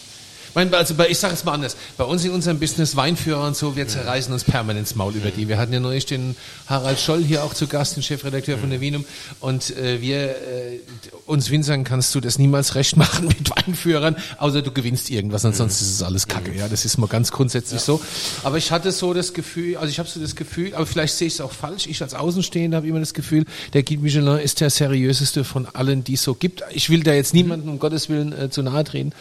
[0.55, 1.75] Ich, meine, also bei, ich sage es mal anders.
[1.97, 5.29] Bei uns in unserem Business Weinführer und so, wir zerreißen uns permanent ins Maul über
[5.29, 5.49] die.
[5.49, 6.37] Wir hatten ja neulich den
[6.67, 9.03] Harald Scholl hier auch zu Gast, den Chefredakteur von der Wienum.
[9.41, 10.79] Und äh, wir, äh,
[11.25, 15.83] uns Winzern kannst du das niemals recht machen mit Weinführern, außer du gewinnst irgendwas, ansonsten
[15.83, 16.55] ist es alles Kacke.
[16.55, 17.99] Ja, das ist mal ganz grundsätzlich so.
[18.43, 21.27] Aber ich hatte so das Gefühl, also ich habe so das Gefühl, aber vielleicht sehe
[21.27, 21.85] ich es auch falsch.
[21.87, 26.05] Ich als Außenstehender habe immer das Gefühl, der Guide Michelin ist der seriöseste von allen,
[26.05, 26.63] die es so gibt.
[26.71, 29.11] Ich will da jetzt niemanden um Gottes Willen äh, zu nahe treten.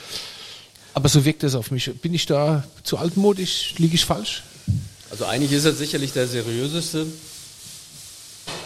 [0.94, 1.92] Aber so wirkt es auf mich.
[2.00, 3.74] Bin ich da zu altmodisch?
[3.78, 4.44] Liege ich falsch?
[5.11, 7.07] Also eigentlich ist er sicherlich der seriöseste.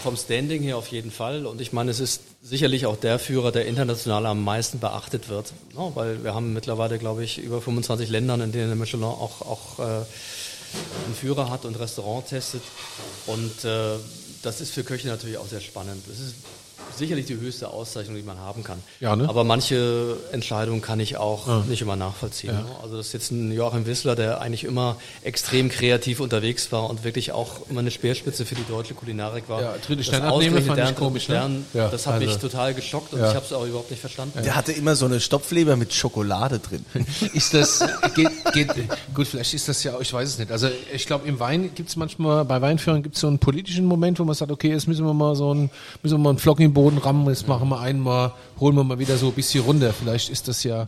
[0.02, 1.46] Vom Standing her auf jeden Fall.
[1.46, 5.52] Und ich meine, es ist sicherlich auch der Führer, der international am meisten beachtet wird.
[5.74, 9.40] Ja, weil wir haben mittlerweile, glaube ich, über 25 Ländern, in denen der Michelin auch,
[9.42, 12.62] auch äh, einen Führer hat und Restaurant testet.
[13.26, 13.96] Und äh,
[14.42, 16.04] das ist für Köche natürlich auch sehr spannend.
[16.06, 16.34] Das ist
[16.96, 18.78] sicherlich die höchste Auszeichnung, die man haben kann.
[19.00, 19.28] Ja, ne?
[19.28, 22.54] Aber manche Entscheidungen kann ich auch nicht immer nachvollziehen.
[22.54, 22.64] Ne?
[22.82, 27.04] Also das ist jetzt ein Joachim Wissler, der eigentlich immer extrem kreativ unterwegs war und
[27.04, 29.60] wirklich auch immer eine Speerspitze für die deutsche Kulinarik war.
[29.62, 31.34] Ja, Das Stern abnehmen fand ich deren dritten komisch, ne?
[31.36, 33.28] Stern, Ja, das hat also- mich total geschockt und Ja.
[33.30, 34.42] ich habe es auch überhaupt nicht verstanden.
[34.42, 36.84] Der hatte immer so eine Stopfleber mit Schokolade drin.
[37.34, 37.80] Ist das,
[38.14, 38.68] geht, geht,
[39.14, 40.50] gut, vielleicht ist das ja, auch- ich weiß es nicht.
[40.50, 43.84] Also ich glaube, im Wein gibt es manchmal, bei Weinführern gibt es so einen politischen
[43.84, 45.70] Moment, wo man sagt, okay, jetzt müssen wir mal so einen,
[46.02, 48.84] müssen wir mal einen Flock in den Boden rammen, jetzt machen wir einmal, holen wir
[48.84, 49.92] mal wieder so ein bisschen runter.
[49.92, 50.86] Vielleicht ist das ja,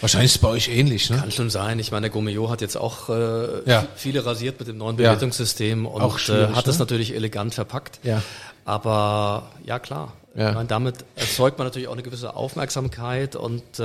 [0.00, 1.18] wahrscheinlich ist es bei euch ähnlich, ne?
[1.18, 1.78] Kann schon sein.
[1.78, 3.84] Ich meine, der Gourmillot hat jetzt auch äh, Ja.
[3.96, 5.10] viele rasiert mit dem neuen Ja.
[5.10, 6.84] Bewertungssystem und Auch schwierig, äh, hat das ne?
[6.84, 8.00] natürlich elegant verpackt.
[8.02, 8.22] Ja.
[8.64, 10.12] Aber ja, klar.
[10.34, 10.48] Ja.
[10.50, 13.84] Ich meine, damit erzeugt man natürlich auch eine gewisse Aufmerksamkeit und äh,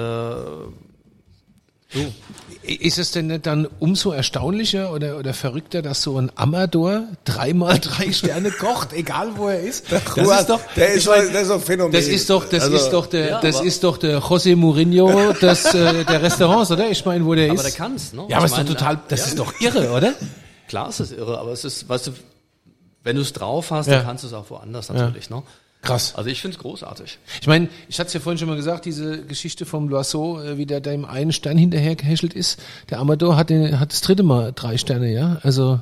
[2.64, 7.80] Ist es denn nicht dann umso erstaunlicher oder, oder verrückter, dass so ein Amador dreimal
[7.80, 9.86] drei Sterne kocht, egal wo er ist?
[9.92, 11.94] Das ist doch, der ist, mein, der ist so ein Phänomen.
[11.94, 14.56] Das ist doch, das Also, ist doch der, ja, das aber- ist doch der José
[14.56, 16.90] Mourinho des, äh, der Restaurants, oder?
[16.90, 17.64] Ich meine, wo der aber ist.
[17.66, 18.26] der kann's, ne?
[18.30, 19.26] Ja, aber Ich ist doch meine, total, das ja.
[19.28, 20.14] ist doch irre, oder?
[20.68, 22.12] klar ist es irre, aber es ist, weißt du,
[23.04, 23.98] wenn du es drauf hast, Ja.
[23.98, 25.44] dann kannst du es auch woanders natürlich, ne?
[25.86, 26.16] Krass.
[26.16, 27.20] Also ich finde es großartig.
[27.42, 30.58] Ich meine, ich hatte es ja vorhin schon mal gesagt, diese Geschichte vom Loiseau, äh,
[30.58, 32.60] wie der dem einen Stern hinterher gehäschelt ist.
[32.90, 35.40] Der Amador hat, den, hat das dritte Mal drei Sterne, ja?
[35.44, 35.80] Also,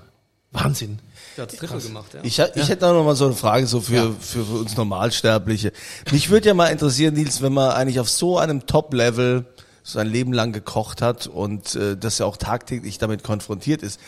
[0.52, 1.00] Wahnsinn.
[1.36, 2.20] Der hat Drittel gemacht, ja.
[2.24, 5.72] Ich, ich hätte auch noch mal so eine Frage so für, für, für uns Normalsterbliche.
[6.12, 9.46] Mich würde ja mal interessieren, Nils, wenn man eigentlich auf so einem Top-Level
[9.84, 14.00] sein Leben lang gekocht hat und äh, das ja auch tagtäglich damit konfrontiert ist.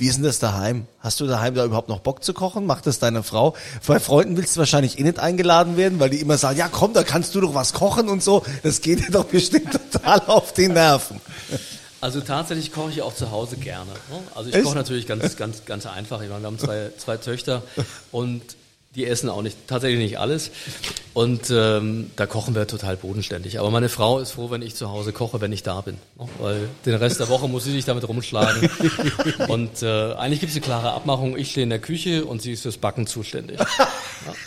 [0.00, 0.86] Wie ist denn das daheim?
[1.00, 2.64] Hast du daheim da überhaupt noch Bock zu kochen?
[2.64, 3.54] Macht das deine Frau?
[3.86, 6.94] Bei Freunden willst du wahrscheinlich eh nicht eingeladen werden, weil die immer sagen, ja komm,
[6.94, 8.42] da kannst du doch was kochen und so.
[8.62, 11.20] Das geht dir doch bestimmt total auf die Nerven.
[12.00, 13.90] Also tatsächlich koche ich auch zu Hause gerne.
[13.90, 14.20] Ne?
[14.34, 14.64] Also ich Echt?
[14.64, 16.22] koche natürlich ganz, ganz, ganz einfach.
[16.22, 17.62] Ich meine, wir haben zwei, zwei Töchter
[18.10, 18.40] und
[18.96, 20.50] die essen auch nicht, tatsächlich nicht alles.
[21.14, 23.60] Und ähm, da kochen wir total bodenständig.
[23.60, 25.96] Aber meine Frau ist froh, wenn ich zu Hause koche, wenn ich da bin.
[26.18, 26.28] Ne?
[26.40, 28.68] Weil den Rest der Woche muss sie sich damit rumschlagen.
[29.48, 31.36] Und äh, eigentlich gibt es eine klare Abmachung.
[31.36, 33.58] Ich stehe in der Küche und sie ist fürs Backen zuständig.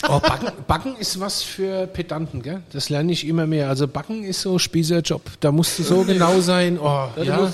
[0.08, 2.62] Oh, Backen, Backen ist was für Pedanten, gell?
[2.72, 3.68] Das lerne ich immer mehr.
[3.68, 5.22] Also Backen ist so Spießerjob.
[5.40, 6.78] Da musst du so genau sein.
[6.78, 7.52] Oh, du ja.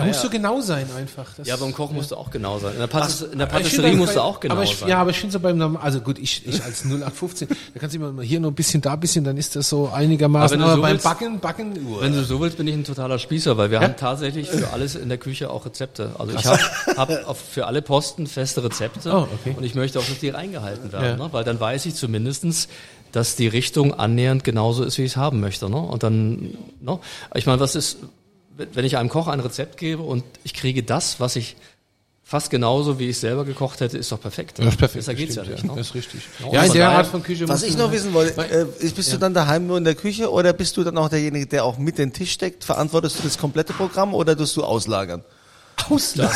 [0.00, 1.26] Da musst du genau sein einfach.
[1.36, 2.72] Das, Ja, beim Kochen musst du auch genau sein.
[2.74, 4.88] In der, Patis in der Patisserie musst du auch genau aber ich, sein.
[4.88, 7.94] Ja, aber ich finde so beim Norm- also gut, ich, ich als 0815, da kannst
[7.96, 10.56] du immer hier noch ein bisschen, da ein bisschen, dann ist das so einigermaßen.
[10.60, 12.84] Aber Aber, so beim willst- Backen, Backen, uh, Wenn du so willst, bin ich ein
[12.84, 16.12] totaler Spießer, weil wir haben tatsächlich für alles in der Küche auch Rezepte.
[16.18, 16.60] Also ich habe
[17.26, 19.54] hab für alle Posten feste Rezepte Oh, okay.
[19.56, 21.24] und ich möchte auch, dass die eingehalten werden, Ja.
[21.26, 21.32] ne?
[21.32, 22.68] weil dann weiß ich zumindestens,
[23.12, 25.68] dass die Richtung annähernd genauso ist, wie ich es haben möchte.
[25.68, 25.76] Ne?
[25.78, 26.98] Und dann, ne?
[27.34, 27.98] ich meine, was ist,
[28.72, 31.56] wenn ich einem Koch ein Rezept gebe und ich kriege das, was ich
[32.24, 34.60] fast genauso, wie ich selber gekocht hätte, ist doch perfekt.
[34.60, 34.94] das ist perfekt.
[35.06, 35.70] Besser geht's ja stimmt, nicht.
[35.70, 35.76] Ne?
[35.78, 36.20] Das ist richtig.
[36.40, 39.12] Ja, Ja, in der Art von Küche Was ich noch wissen wollte, äh, ist- bist
[39.12, 41.76] du dann daheim nur in der Küche oder bist du dann auch derjenige, der auch
[41.78, 42.62] mit den Tisch deckt?
[42.62, 45.24] Verantwortest du das komplette Programm oder tust du auslagern?
[45.88, 46.34] Auslagern.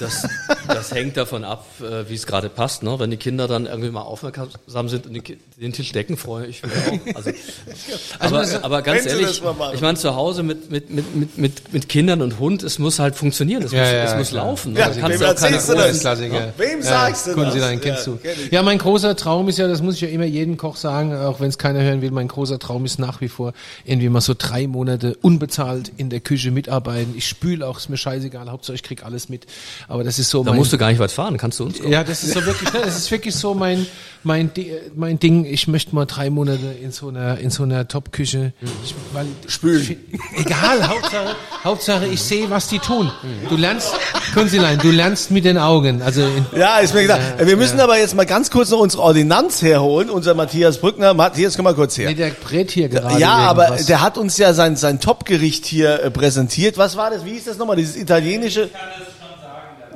[0.00, 0.26] Das,
[0.66, 2.82] das hängt davon ab, äh, wie es gerade passt.
[2.82, 2.98] Ne?
[2.98, 5.22] Wenn die Kinder dann irgendwie mal aufmerksam sind und
[5.60, 7.14] den Tisch decken, freue ich mich auch.
[7.16, 7.30] Also,
[8.18, 11.72] aber, aber ganz sie ehrlich, das ich meine, zu Hause mit, mit, mit, mit, mit,
[11.72, 14.46] mit Kindern und Hund, es muss halt funktionieren, es Ja, muss, ja, es muss klar.
[14.46, 14.74] laufen.
[14.76, 14.96] Ja, ne?
[15.00, 16.00] Kannst wem du auch keine erzählst du großen- das?
[16.00, 16.52] Klassiker.
[16.56, 17.54] Wem sagst du das?
[17.54, 17.72] Ja,
[18.04, 18.16] du.
[18.16, 18.50] kenn ich.
[18.52, 21.40] Ja, mein großer Traum ist ja, das muss ich ja immer jedem Koch sagen, auch
[21.40, 23.52] wenn es keiner hören will, mein großer Traum ist nach wie vor,
[23.84, 27.14] irgendwie mal so drei Monate unbezahlt in der Küche mitarbeiten.
[27.16, 29.46] Ich spüle auch, ist mir scheißegal, Hauptsache ich krieg alles mit.
[29.88, 31.78] Aber das ist so Da mein, musst du gar nicht weit fahren, kannst du uns
[31.78, 31.92] kommen.
[31.92, 33.86] ja, das ist so wirklich, ne, das ist wirklich so mein,
[34.22, 34.50] mein,
[34.94, 35.44] mein Ding.
[35.44, 38.52] Ich möchte mal drei Monate in so einer, in so einer Top-Küche,
[38.84, 39.96] ich- weil, Spülen.
[40.36, 43.10] egal, Hauptsache, Hauptsache ich sehe, was die tun.
[43.48, 43.92] Du lernst,
[44.34, 47.20] Kunzilein, du lernst mit den Augen, also in, Ja, ist mir gedacht.
[47.38, 51.14] wir müssen aber jetzt mal ganz kurz noch unsere Ordinanz herholen, unser Matthias Brückner.
[51.14, 52.08] Matthias, komm mal kurz her.
[52.08, 53.20] Nee, der brät hier gerade.
[53.20, 53.86] Ja, aber irgendwas.
[53.86, 56.78] der hat uns ja sein, sein Topgericht hier äh, präsentiert.
[56.78, 57.24] Was war das?
[57.24, 57.76] Wie hieß das nochmal?
[57.76, 58.69] Dieses italienische.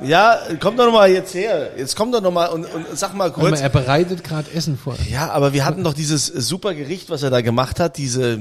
[0.03, 1.71] Ja, komm doch nochmal jetzt her.
[1.77, 3.61] Jetzt komm doch nochmal und, und sag mal Guck mal, kurz.
[3.61, 4.95] er bereitet gerade Essen vor.
[5.09, 8.39] Ja, aber wir hatten doch dieses super Gericht, was er da gemacht hat, diese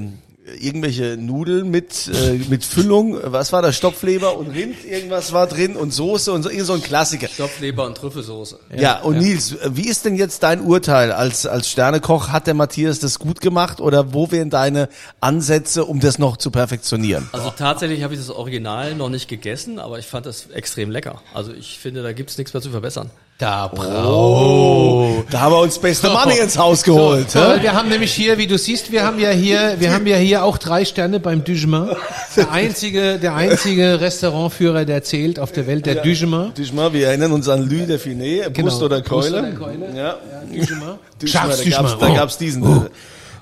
[0.60, 3.18] irgendwelche Nudeln mit äh, mit Füllung.
[3.22, 3.76] Was war das?
[3.76, 7.28] Stopfleber und Rind, irgendwas war drin und Soße und so, irgend so ein Klassiker.
[7.28, 8.58] Stopfleber und Trüffelsoße.
[8.76, 12.28] Ja, und Nils, wie ist denn jetzt dein Urteil als, als Sternekoch?
[12.28, 14.88] Hat der Matthias das gut gemacht oder wo wären deine
[15.20, 17.28] Ansätze, um das noch zu perfektionieren?
[17.32, 21.22] Also tatsächlich habe ich das Original noch nicht gegessen, aber ich fand das extrem lecker.
[21.32, 23.10] Also ich finde, da gibt's nichts mehr zu verbessern.
[23.36, 27.32] Da Oh, da haben wir uns beste Money ins Haus geholt.
[27.32, 30.06] So, weil wir haben nämlich hier, wie du siehst, wir haben ja hier, wir haben
[30.06, 31.96] ja hier auch drei Sterne beim Dujement.
[32.36, 36.56] Der einzige, der einzige Restaurantführer, der zählt auf der Welt, der Dujement.
[36.56, 39.40] Duschma, wir erinnern uns an Lü de Finet, Brust oder Brust Keule.
[39.40, 39.96] oder Keule.
[39.96, 40.16] Ja,
[40.52, 40.98] Dujement.
[41.18, 42.02] Duschma, Scharfes da Dujement.
[42.18, 42.38] da Oh.
[42.38, 42.86] diesen.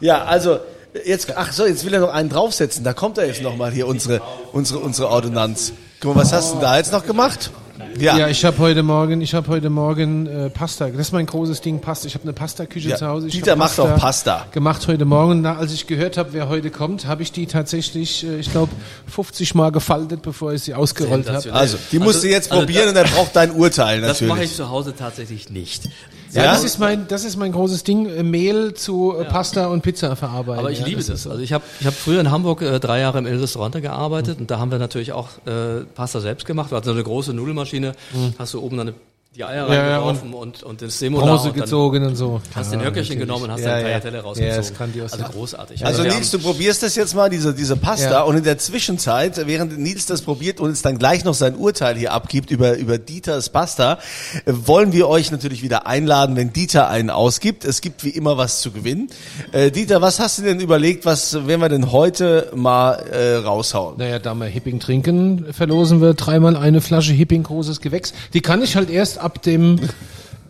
[0.00, 0.58] Ja, also
[1.04, 2.82] jetzt, ach so, jetzt will er noch einen draufsetzen.
[2.82, 5.72] Da kommt er jetzt noch mal hier unsere, unsere, unsere Ordonnanz.
[6.00, 7.50] Guck mal, was hast du denn da jetzt noch gemacht?
[7.98, 10.88] Ja, Ja, ich habe heute Morgen, ich habe heute Morgen äh, Pasta.
[10.88, 12.06] Das ist mein großes Ding, Pasta.
[12.06, 13.26] Ich habe eine Pasta-Küche Ja, zu Hause.
[13.28, 14.46] Ich Dieter macht auch Pasta.
[14.52, 15.40] Gemacht heute Morgen.
[15.42, 18.72] Na, als ich gehört habe, wer heute kommt, habe ich die tatsächlich, äh, ich glaube,
[19.08, 21.52] 50 Mal gefaltet, bevor ich sie ausgerollt habe.
[21.52, 24.08] Also die musst Also- du jetzt also probieren da- und er braucht dein Urteil Das
[24.20, 24.32] natürlich.
[24.34, 25.88] mache ich zu Hause tatsächlich nicht.
[26.32, 26.52] Ja, Ja?
[26.52, 30.16] das ist mein, das ist mein großes Ding, äh, Mehl zu äh, Pasta und Pizza
[30.16, 30.60] verarbeiten.
[30.60, 31.26] Aber ich ja, liebe das das.
[31.26, 34.40] Also ich habe ich hab früher in Hamburg äh, drei Jahre im Il Restaurante gearbeitet
[34.40, 36.70] und da haben wir natürlich auch äh, Pasta selbst gemacht.
[36.70, 37.92] Wir hatten so eine große Nudelmaschine,
[38.38, 38.94] hast du oben eine,
[39.34, 42.42] die Eier Ja, ja, reingeworfen und, und, das Semola dann gezogen und so.
[42.54, 43.82] hast den Höckerchen genommen und hast ja, dann ja.
[43.84, 44.60] Tagliatelle Ja, rausgezogen.
[44.60, 45.12] ist grandios.
[45.14, 45.86] Also großartig.
[45.86, 48.22] Also wir Nils, du probierst das jetzt mal, diese, diese Pasta, Ja.
[48.24, 51.96] und in der Zwischenzeit, während Nils das probiert und uns dann gleich noch sein Urteil
[51.96, 54.00] hier abgibt über, über Dieters Pasta,
[54.44, 57.64] äh, wollen wir euch natürlich wieder einladen, wenn Dieter einen ausgibt.
[57.64, 59.08] Es gibt wie immer was zu gewinnen.
[59.52, 63.96] Äh, Dieter, was hast du denn überlegt, was werden wir denn heute mal äh, raushauen?
[63.96, 68.12] Naja, da wir Hipping trinken, verlosen wir dreimal eine Flasche Hipping großes Gewächs.
[68.34, 69.80] Die kann ich halt erst ab dem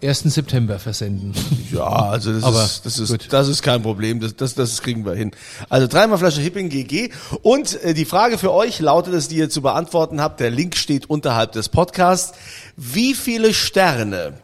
[0.02, 0.20] 1.
[0.24, 1.32] September versenden.
[1.72, 3.26] Ja, also das Aber ist das ist gut.
[3.30, 5.30] das ist kein Problem, das, das das kriegen wir hin.
[5.68, 7.10] Also dreimal Flasche Hipping GG
[7.42, 10.40] und äh, die Frage für euch lautet es, die ihr zu beantworten habt.
[10.40, 12.36] Der Link steht unterhalb des Podcasts.
[12.76, 14.34] Wie viele Sterne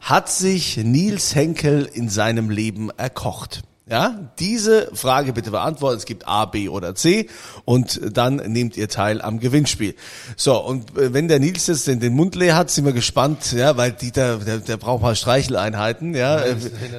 [0.00, 3.62] hat sich Nils Henkel in seinem Leben erkocht?
[3.92, 5.98] Ja, diese Frage bitte beantworten.
[5.98, 7.28] Es gibt A, B oder C
[7.66, 9.94] und dann nehmt ihr teil am Gewinnspiel.
[10.34, 13.52] So, und äh, wenn der Nils jetzt den, den Mund leer hat, sind wir gespannt,
[13.52, 16.38] ja, weil Dieter, der, der braucht mal Streicheleinheiten, ja.
[16.40, 16.54] Äh,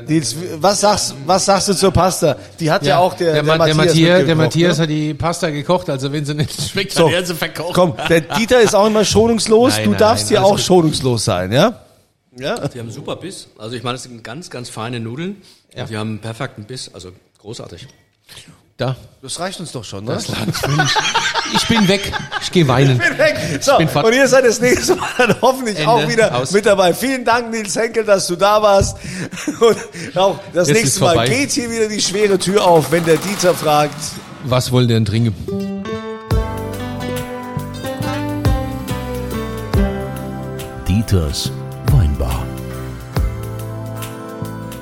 [0.08, 2.36] Nils, was sagst, was sagst du zur Pasta?
[2.60, 4.84] Die hat ja, auch der, der, Ma- der, Matthias, Matthias, der Matthias ne?
[4.84, 7.74] hat die Pasta gekocht, also wenn sie nicht schmeckt, So, dann werden sie verkocht.
[7.74, 11.26] komm, der Dieter ist auch immer schonungslos, Nein, du nein, darfst nein, hier auch schonungslos
[11.26, 11.80] sein, ja?
[12.38, 12.68] Ja.
[12.68, 13.48] Die haben super Biss.
[13.58, 15.38] Also ich meine, das sind ganz, ganz feine Nudeln.
[15.76, 16.92] Und die haben einen perfekten Biss.
[16.94, 17.88] Also großartig.
[18.78, 18.96] Da.
[19.22, 20.18] Das reicht uns doch schon, ne?
[21.54, 22.12] Ich bin weg.
[22.42, 23.00] Ich gehe weinen.
[23.62, 24.06] So, bin fort.
[24.06, 25.90] und ihr seid das nächste Mal dann hoffentlich Ende.
[25.90, 26.52] auch wieder Aus.
[26.52, 26.94] mit dabei.
[26.94, 28.98] Vielen Dank, Nils Henkel, dass du da warst.
[29.60, 33.18] Und auch das Jetzt nächste Mal geht hier wieder die schwere Tür auf, wenn der
[33.18, 33.96] Dieter fragt.
[34.46, 35.36] Was wollt ihr denn trinken?
[40.88, 41.52] Dieters